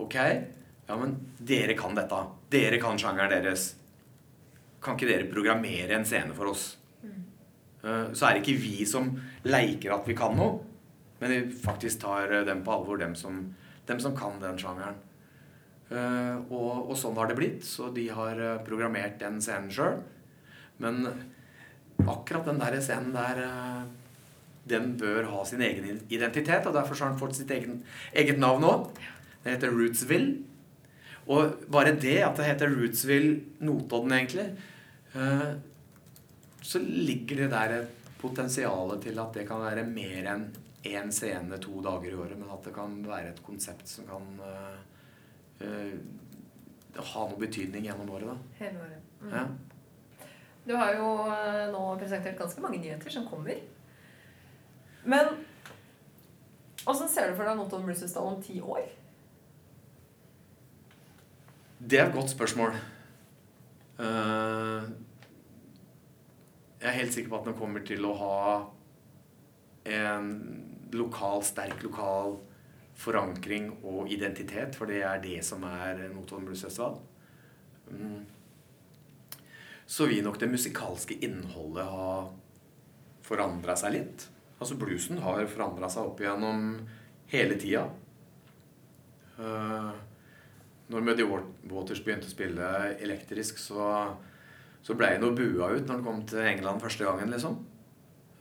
Ok, 0.00 0.14
ja, 0.16 0.96
men 0.96 1.12
dere 1.38 1.74
kan 1.76 1.94
dette. 1.94 2.16
Dere 2.50 2.78
kan 2.80 2.96
sjangeren 2.98 3.30
deres. 3.30 3.74
Kan 4.80 4.96
ikke 4.96 5.10
dere 5.10 5.28
programmere 5.30 5.92
en 5.98 6.06
scene 6.08 6.32
for 6.34 6.48
oss? 6.48 6.76
Eh, 7.84 8.06
Så 8.16 8.26
er 8.26 8.34
det 8.34 8.42
ikke 8.46 8.60
vi 8.62 8.84
som 8.86 9.10
leker 9.44 9.92
at 9.92 10.08
vi 10.08 10.14
kan 10.16 10.34
noe, 10.36 10.58
men 11.20 11.30
vi 11.30 11.52
faktisk 11.52 12.00
tar 12.00 12.32
dem 12.48 12.62
på 12.64 12.72
alvor, 12.72 12.96
dem 12.98 13.14
som, 13.14 13.54
dem 13.86 14.00
som 14.00 14.16
kan 14.16 14.40
den 14.40 14.56
sjangeren. 14.58 14.96
Eh, 15.90 16.36
Og, 16.54 16.90
og 16.90 16.96
sånn 16.98 17.16
har 17.18 17.30
det 17.30 17.38
blitt. 17.38 17.64
Så 17.66 17.90
de 17.94 18.06
har 18.14 18.38
eh, 18.38 18.58
programmert 18.66 19.18
den 19.22 19.40
scenen 19.42 19.72
sjøl. 19.74 19.98
Men 20.80 21.02
akkurat 22.06 22.46
den 22.46 22.60
der 22.62 22.78
scenen 22.80 23.10
der 23.16 23.42
eh, 23.44 23.80
den 24.70 24.94
bør 25.00 25.26
ha 25.32 25.40
sin 25.48 25.62
egen 25.66 25.98
identitet, 26.12 26.66
og 26.68 26.76
derfor 26.76 26.94
så 26.94 27.06
har 27.06 27.14
den 27.14 27.20
fått 27.20 27.38
sitt 27.40 27.50
egen, 27.50 27.80
eget 28.14 28.38
navn 28.38 28.66
òg. 28.68 28.90
Det 29.42 29.56
heter 29.56 29.72
Rootsville. 29.74 30.44
Og 31.30 31.64
bare 31.72 31.96
det 31.98 32.18
at 32.22 32.38
det 32.38 32.46
heter 32.46 32.70
Rootsville 32.74 33.40
Notodden, 33.64 34.12
egentlig, 34.14 34.46
så 36.62 36.80
ligger 36.82 37.42
det 37.44 37.48
der 37.52 37.74
et 37.78 38.10
potensial 38.20 38.92
til 39.02 39.18
at 39.22 39.36
det 39.36 39.46
kan 39.48 39.62
være 39.62 39.84
mer 39.88 40.28
enn 40.32 40.46
én 40.90 41.12
scene 41.14 41.58
to 41.62 41.80
dager 41.84 42.12
i 42.12 42.18
året, 42.18 42.38
men 42.38 42.50
at 42.52 42.66
det 42.66 42.74
kan 42.76 42.98
være 43.06 43.32
et 43.32 43.42
konsept 43.46 43.88
som 43.90 44.08
kan 44.10 44.26
ha 45.60 47.26
noe 47.28 47.40
betydning 47.40 47.84
gjennom 47.84 48.10
året. 48.10 48.28
da. 48.28 48.36
Hele 48.64 48.80
året. 48.84 49.02
Mm. 49.20 49.34
Ja. 49.34 49.44
Du 50.64 50.74
har 50.76 50.94
jo 50.94 51.10
eh, 51.32 51.66
nå 51.72 51.82
presentert 51.98 52.38
ganske 52.38 52.62
mange 52.62 52.80
nyheter 52.80 53.10
som 53.12 53.26
kommer. 53.28 53.60
Men 55.04 55.32
åssen 56.86 57.08
ser 57.08 57.30
du 57.30 57.36
for 57.36 57.48
deg 57.48 57.56
Notodden 57.58 57.86
Blues 57.88 58.02
Festival 58.04 58.34
om 58.34 58.42
ti 58.44 58.60
år? 58.60 58.88
Det 61.80 62.00
er 62.00 62.10
et 62.10 62.16
godt 62.16 62.32
spørsmål. 62.32 62.76
Eh, 64.00 64.90
jeg 66.80 66.88
er 66.88 66.98
helt 66.98 67.16
sikker 67.16 67.32
på 67.32 67.40
at 67.40 67.48
den 67.48 67.58
kommer 67.58 67.84
til 67.84 68.04
å 68.08 68.14
ha 68.20 68.36
en 69.90 70.30
lokal, 70.92 71.42
sterk 71.44 71.82
lokal 71.84 72.38
forankring 73.00 73.70
og 73.80 74.10
identitet, 74.12 74.76
for 74.76 74.90
det 74.90 75.00
er 75.06 75.22
det 75.22 75.38
som 75.46 75.64
er 75.68 76.06
Notodden 76.12 76.48
Blues 76.48 76.64
Festival. 76.66 76.98
Mm. 77.90 78.26
Så 79.90 80.06
vil 80.10 80.22
nok 80.24 80.38
det 80.40 80.50
musikalske 80.52 81.16
innholdet 81.24 81.88
ha 81.88 82.12
forandra 83.26 83.76
seg 83.78 83.96
litt. 83.96 84.26
Altså 84.60 84.76
Bluesen 84.78 85.22
har 85.24 85.48
forandra 85.48 85.88
seg 85.90 86.10
opp 86.10 86.20
igjennom 86.20 86.74
hele 87.32 87.56
tida. 87.58 87.86
Eh, 89.40 89.90
når 90.90 91.06
Muddy 91.06 91.26
Waters 91.70 92.02
begynte 92.04 92.28
å 92.28 92.32
spille 92.32 92.68
elektrisk, 93.00 93.60
så, 93.62 93.86
så 94.82 94.96
ble 94.98 95.12
han 95.14 95.24
jo 95.24 95.32
bua 95.38 95.70
ut 95.72 95.86
når 95.86 95.94
han 95.94 96.06
kom 96.06 96.22
til 96.28 96.42
England 96.42 96.82
første 96.82 97.06
gangen, 97.06 97.30
liksom. 97.30 97.60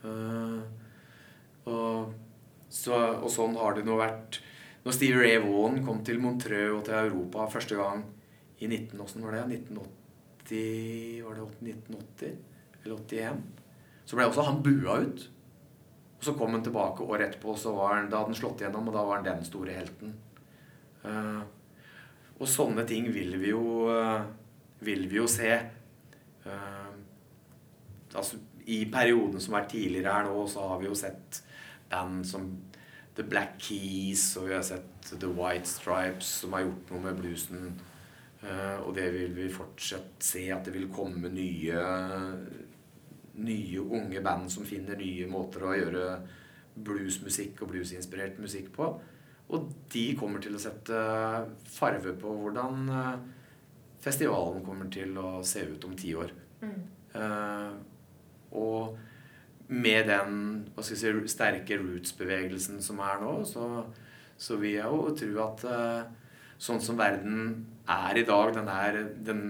Uh, 0.00 0.64
og, 1.68 2.14
så, 2.72 2.96
og 3.20 3.28
sånn 3.30 3.58
har 3.60 3.76
det 3.76 3.84
nå 3.84 3.98
vært 4.00 4.40
Når 4.84 4.96
Steve 4.96 5.20
Ray 5.20 5.40
Vaughan 5.42 5.82
kom 5.84 6.00
til 6.04 6.20
Montreux 6.22 6.78
og 6.78 6.84
til 6.86 6.96
Europa 6.96 7.48
første 7.52 7.76
gang 7.76 8.04
i 8.60 8.66
19, 8.66 8.96
hvordan 8.96 9.26
var 9.26 9.36
det? 9.36 9.60
1980 9.60 11.24
Var 11.24 11.34
det 11.36 11.48
1980? 11.68 12.38
Eller 12.84 12.96
81? 12.96 13.42
Så 14.08 14.16
ble 14.16 14.26
også 14.26 14.46
han 14.48 14.62
bua 14.64 14.96
ut. 15.04 15.26
Og 16.20 16.24
så 16.24 16.34
kom 16.36 16.56
han 16.56 16.64
tilbake 16.64 17.04
året 17.04 17.28
etterpå, 17.28 17.54
så 17.56 17.72
var 17.76 17.94
han, 17.94 18.08
da 18.10 18.20
hadde 18.20 18.32
han 18.32 18.40
slått 18.40 18.60
igjennom, 18.60 18.88
og 18.90 18.96
da 18.96 19.04
var 19.08 19.20
han 19.20 19.28
den 19.28 19.44
store 19.46 19.76
helten. 19.76 20.16
Uh, 21.04 21.44
og 22.40 22.48
sånne 22.48 22.84
ting 22.88 23.06
vil 23.12 23.36
vi 23.40 23.52
jo, 23.54 23.62
uh, 23.88 24.26
vil 24.84 25.06
vi 25.08 25.16
jo 25.20 25.28
se. 25.30 25.52
Uh, 26.44 26.90
altså, 28.12 28.40
I 28.68 28.82
perioden 28.92 29.40
som 29.40 29.56
vært 29.56 29.72
tidligere 29.72 30.12
her 30.12 30.28
nå, 30.28 30.44
så 30.48 30.66
har 30.72 30.82
vi 30.82 30.90
jo 30.90 30.98
sett 30.98 31.40
band 31.90 32.26
som 32.28 32.50
The 33.20 33.28
Black 33.28 33.58
Keys, 33.60 34.24
og 34.40 34.48
vi 34.48 34.54
har 34.56 34.64
sett 34.64 35.10
The 35.12 35.28
White 35.28 35.68
Stripes, 35.68 36.28
som 36.40 36.54
har 36.56 36.64
gjort 36.64 36.92
noe 36.94 37.04
med 37.04 37.18
bluesen. 37.20 37.74
Eh, 38.40 38.78
og 38.80 38.94
det 38.96 39.10
vil 39.12 39.34
vi 39.36 39.50
fortsatt 39.52 40.24
se, 40.24 40.46
at 40.54 40.64
det 40.64 40.72
vil 40.72 40.88
komme 40.92 41.28
nye, 41.28 41.82
nye 43.44 43.82
unge 43.84 44.22
band 44.24 44.48
som 44.52 44.64
finner 44.64 44.96
nye 44.96 45.28
måter 45.28 45.66
å 45.66 45.74
gjøre 45.76 46.06
bluesmusikk 46.80 47.60
og 47.60 47.74
bluesinspirert 47.74 48.40
musikk 48.40 48.72
på. 48.78 48.88
Og 49.50 49.68
de 49.92 50.06
kommer 50.16 50.40
til 50.40 50.56
å 50.56 50.62
sette 50.62 51.04
farve 51.68 52.16
på 52.16 52.32
hvordan 52.40 52.88
eh, 52.96 53.14
festivalen 54.00 54.64
kommer 54.64 54.88
til 54.88 55.12
å 55.20 55.42
se 55.44 55.66
ut 55.74 55.84
om 55.84 55.92
ti 55.98 56.16
år. 56.16 56.32
Eh, 56.64 57.72
og 58.56 58.96
med 59.70 60.08
den 60.10 60.38
si, 60.82 60.96
sterke 61.30 61.78
roots-bevegelsen 61.78 62.80
som 62.82 63.00
er 63.06 63.20
nå, 63.22 63.34
så, 63.46 63.66
så 64.40 64.58
vil 64.58 64.76
jeg 64.80 64.90
jo 64.90 65.12
tro 65.18 65.44
at 65.44 65.66
eh, 65.70 66.00
sånn 66.60 66.82
som 66.82 66.98
verden 66.98 67.52
er 67.90 68.18
i 68.18 68.24
dag, 68.26 68.50
den 68.56 68.70
er, 68.70 68.98
den, 69.28 69.44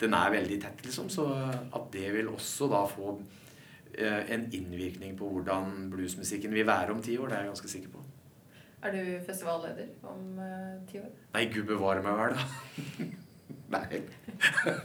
den 0.00 0.14
er 0.16 0.34
veldig 0.34 0.60
tett, 0.62 0.84
liksom. 0.86 1.10
Så 1.12 1.26
at 1.34 1.88
det 1.94 2.12
vil 2.14 2.30
også 2.30 2.70
da 2.70 2.84
få 2.90 3.16
eh, 3.98 4.22
en 4.36 4.46
innvirkning 4.54 5.18
på 5.18 5.32
hvordan 5.34 5.90
bluesmusikken 5.92 6.54
vil 6.54 6.68
være 6.70 6.94
om 6.94 7.02
ti 7.02 7.18
år, 7.18 7.32
det 7.32 7.38
er 7.38 7.44
jeg 7.44 7.54
ganske 7.54 7.72
sikker 7.74 7.94
på. 7.96 8.06
Er 8.84 8.94
du 8.94 9.02
festivalleder 9.26 9.90
om 10.06 10.38
eh, 10.44 10.78
ti 10.90 11.02
år? 11.02 11.10
Nei, 11.34 11.44
gud 11.50 11.66
bevare 11.72 12.04
meg 12.06 12.22
vel, 12.22 12.38
da. 12.38 13.10
Nei. 13.74 14.00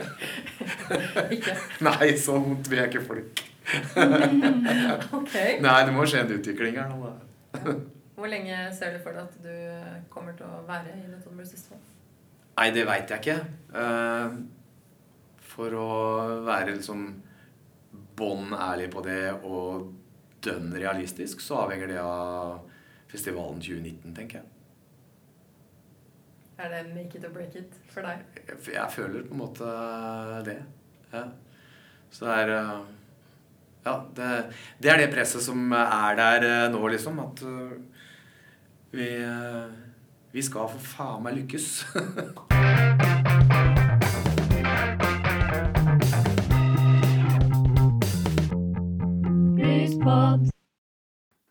Nei, 1.92 2.12
så 2.18 2.42
vondt 2.42 2.72
vil 2.72 2.82
jeg 2.82 2.94
ikke 2.94 3.08
folk. 3.14 3.49
Ok. 5.20 5.36
Nei, 5.62 5.80
det 5.86 5.94
må 5.94 6.06
skje 6.10 6.24
en 6.24 6.36
utvikling 6.40 6.78
her 6.80 6.90
nå, 6.92 7.00
da. 7.06 7.74
Hvor 8.20 8.28
lenge 8.32 8.58
ser 8.76 8.96
du 8.96 9.00
for 9.04 9.16
deg 9.16 9.30
at 9.30 9.36
du 9.46 10.10
kommer 10.12 10.36
til 10.36 10.50
å 10.50 10.64
være 10.68 10.92
i 10.98 11.06
Notodden 11.08 11.40
Østfold? 11.46 11.84
Nei, 12.60 12.68
det 12.76 12.84
veit 12.90 13.14
jeg 13.14 13.24
ikke. 13.24 13.38
Eh, 13.80 14.34
for 15.54 15.76
å 15.80 15.90
være 16.44 16.76
liksom 16.76 17.06
bånn 18.20 18.52
ærlig 18.52 18.90
på 18.92 19.04
det 19.06 19.24
og 19.48 19.94
dønn 20.44 20.74
realistisk, 20.76 21.40
så 21.44 21.64
avhenger 21.64 21.94
det 21.94 22.02
av 22.04 22.60
festivalen 23.10 23.62
2019, 23.64 24.16
tenker 24.18 24.42
jeg. 24.42 24.56
Er 26.60 26.74
det 26.74 26.82
make 26.92 27.16
it 27.16 27.24
or 27.24 27.32
break 27.32 27.56
it 27.56 27.76
for 27.88 28.04
deg? 28.04 28.26
Jeg, 28.36 28.60
jeg 28.76 28.92
føler 28.92 29.24
på 29.24 29.36
en 29.38 29.40
måte 29.46 29.74
det. 30.44 30.60
Ja. 31.14 31.24
Så 32.12 32.28
det 32.28 32.36
er 32.44 32.56
eh, 32.58 32.90
Ja, 33.86 33.94
det, 34.16 34.30
det 34.84 34.92
er 34.92 34.98
det 35.00 35.12
presset 35.14 35.44
som 35.44 35.72
er 35.72 36.18
der 36.20 36.46
eh, 36.48 36.72
nå, 36.72 36.82
liksom. 36.92 37.20
At 37.24 37.42
eh, 37.48 37.78
vi, 38.92 39.08
eh, 39.24 39.70
vi 40.34 40.44
skal 40.44 40.68
for 40.74 40.84
faen 40.84 41.24
meg 41.24 41.38
lykkes. 41.40 41.86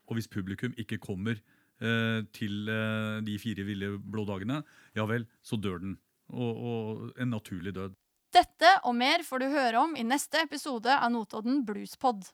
Og 0.08 0.14
hvis 0.16 0.28
publikum 0.28 0.72
ikke 0.76 0.98
kommer 0.98 1.36
eh, 1.80 2.20
til 2.36 2.68
eh, 2.68 3.24
de 3.24 3.38
fire 3.40 3.64
ville 3.64 3.98
blå 3.98 4.24
dagene, 4.28 4.62
ja 4.96 5.04
vel, 5.08 5.26
så 5.42 5.56
dør 5.56 5.78
den. 5.78 5.96
Og, 6.28 6.56
og 6.56 7.12
en 7.20 7.32
naturlig 7.32 7.74
død. 7.74 7.96
Dette 8.34 8.74
og 8.84 8.92
mer 8.98 9.22
får 9.24 9.40
du 9.40 9.46
høre 9.48 9.80
om 9.80 9.94
i 9.96 10.04
neste 10.04 10.42
episode 10.44 10.92
av 10.92 11.08
Notodden 11.12 11.62
Bluespod. 11.64 12.26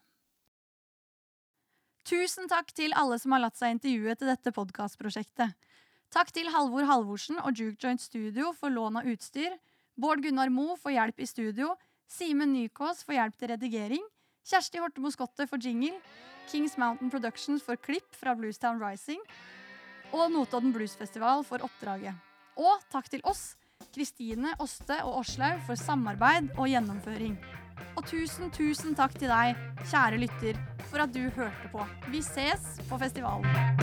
Tusen 2.04 2.50
takk 2.50 2.72
til 2.74 2.92
alle 2.98 3.16
som 3.22 3.32
har 3.32 3.44
latt 3.44 3.56
seg 3.56 3.76
intervjue 3.76 4.16
til 4.18 4.28
dette 4.28 4.52
podkastprosjektet. 4.56 5.54
Takk 6.12 6.34
til 6.34 6.50
Halvor 6.52 6.84
Halvorsen 6.90 7.38
og 7.40 7.54
Juke 7.56 7.78
Joint 7.80 8.02
Studio 8.02 8.50
for 8.58 8.74
lån 8.74 9.00
av 9.00 9.08
utstyr, 9.08 9.54
Bård 9.94 10.20
Gunnar 10.26 10.50
Moe 10.50 10.74
for 10.76 10.90
hjelp 10.90 11.22
i 11.22 11.30
studio, 11.30 11.72
Simen 12.10 12.52
Nykås 12.52 13.06
for 13.06 13.14
hjelp 13.14 13.38
til 13.38 13.54
redigering, 13.54 14.04
Kjersti 14.44 14.82
Hortemo 14.82 15.14
Skottet 15.14 15.48
for 15.48 15.62
jingle, 15.62 15.94
Kings 16.50 16.74
Mountain 16.76 17.10
Productions 17.10 17.62
for 17.64 17.78
klipp 17.80 18.18
fra 18.18 18.34
Bluestown 18.36 18.82
Rising 18.82 19.22
og 20.12 20.26
Notodden 20.34 20.74
Bluesfestival 20.74 21.46
for 21.46 21.62
oppdraget. 21.64 22.18
Og 22.58 22.82
takk 22.92 23.08
til 23.10 23.22
oss, 23.26 23.54
Kristine, 23.94 24.54
Åste 24.58 24.96
og 25.04 25.20
Åslaug 25.20 25.60
for 25.66 25.78
samarbeid 25.78 26.50
og 26.56 26.66
gjennomføring. 26.70 27.36
Og 27.94 28.06
tusen, 28.10 28.50
tusen 28.54 28.94
takk 28.98 29.14
til 29.18 29.30
deg, 29.30 29.54
kjære 29.86 30.18
lytter, 30.24 30.58
for 30.90 31.04
at 31.04 31.14
du 31.14 31.28
hørte 31.36 31.70
på. 31.72 31.86
Vi 32.10 32.22
ses 32.22 32.78
på 32.88 32.98
festivalen. 32.98 33.82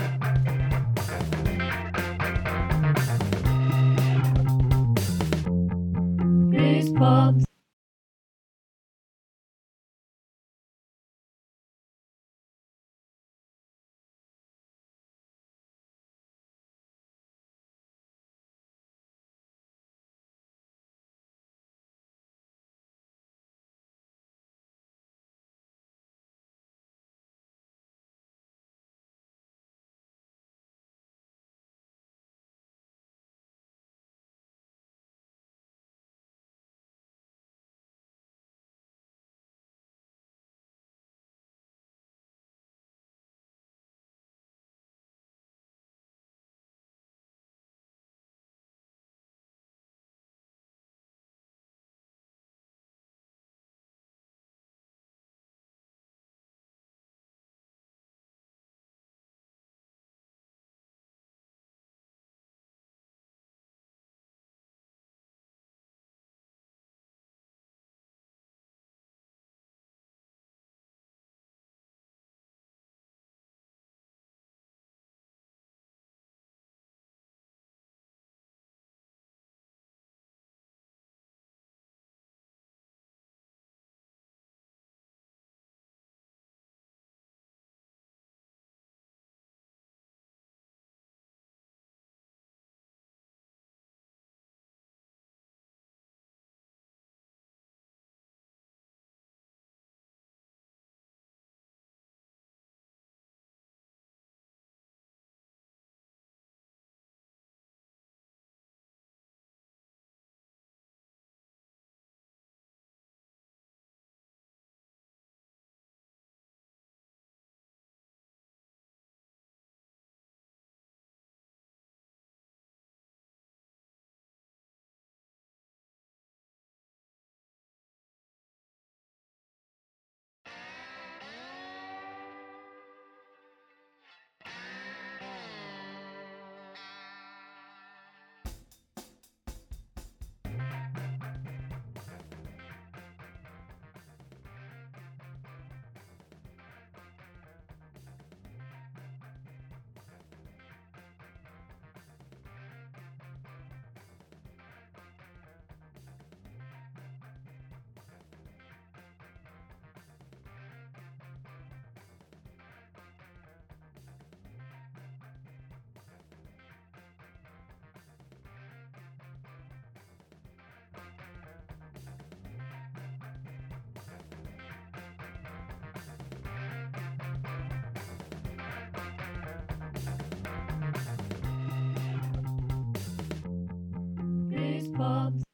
Bluespod. 185.02 185.51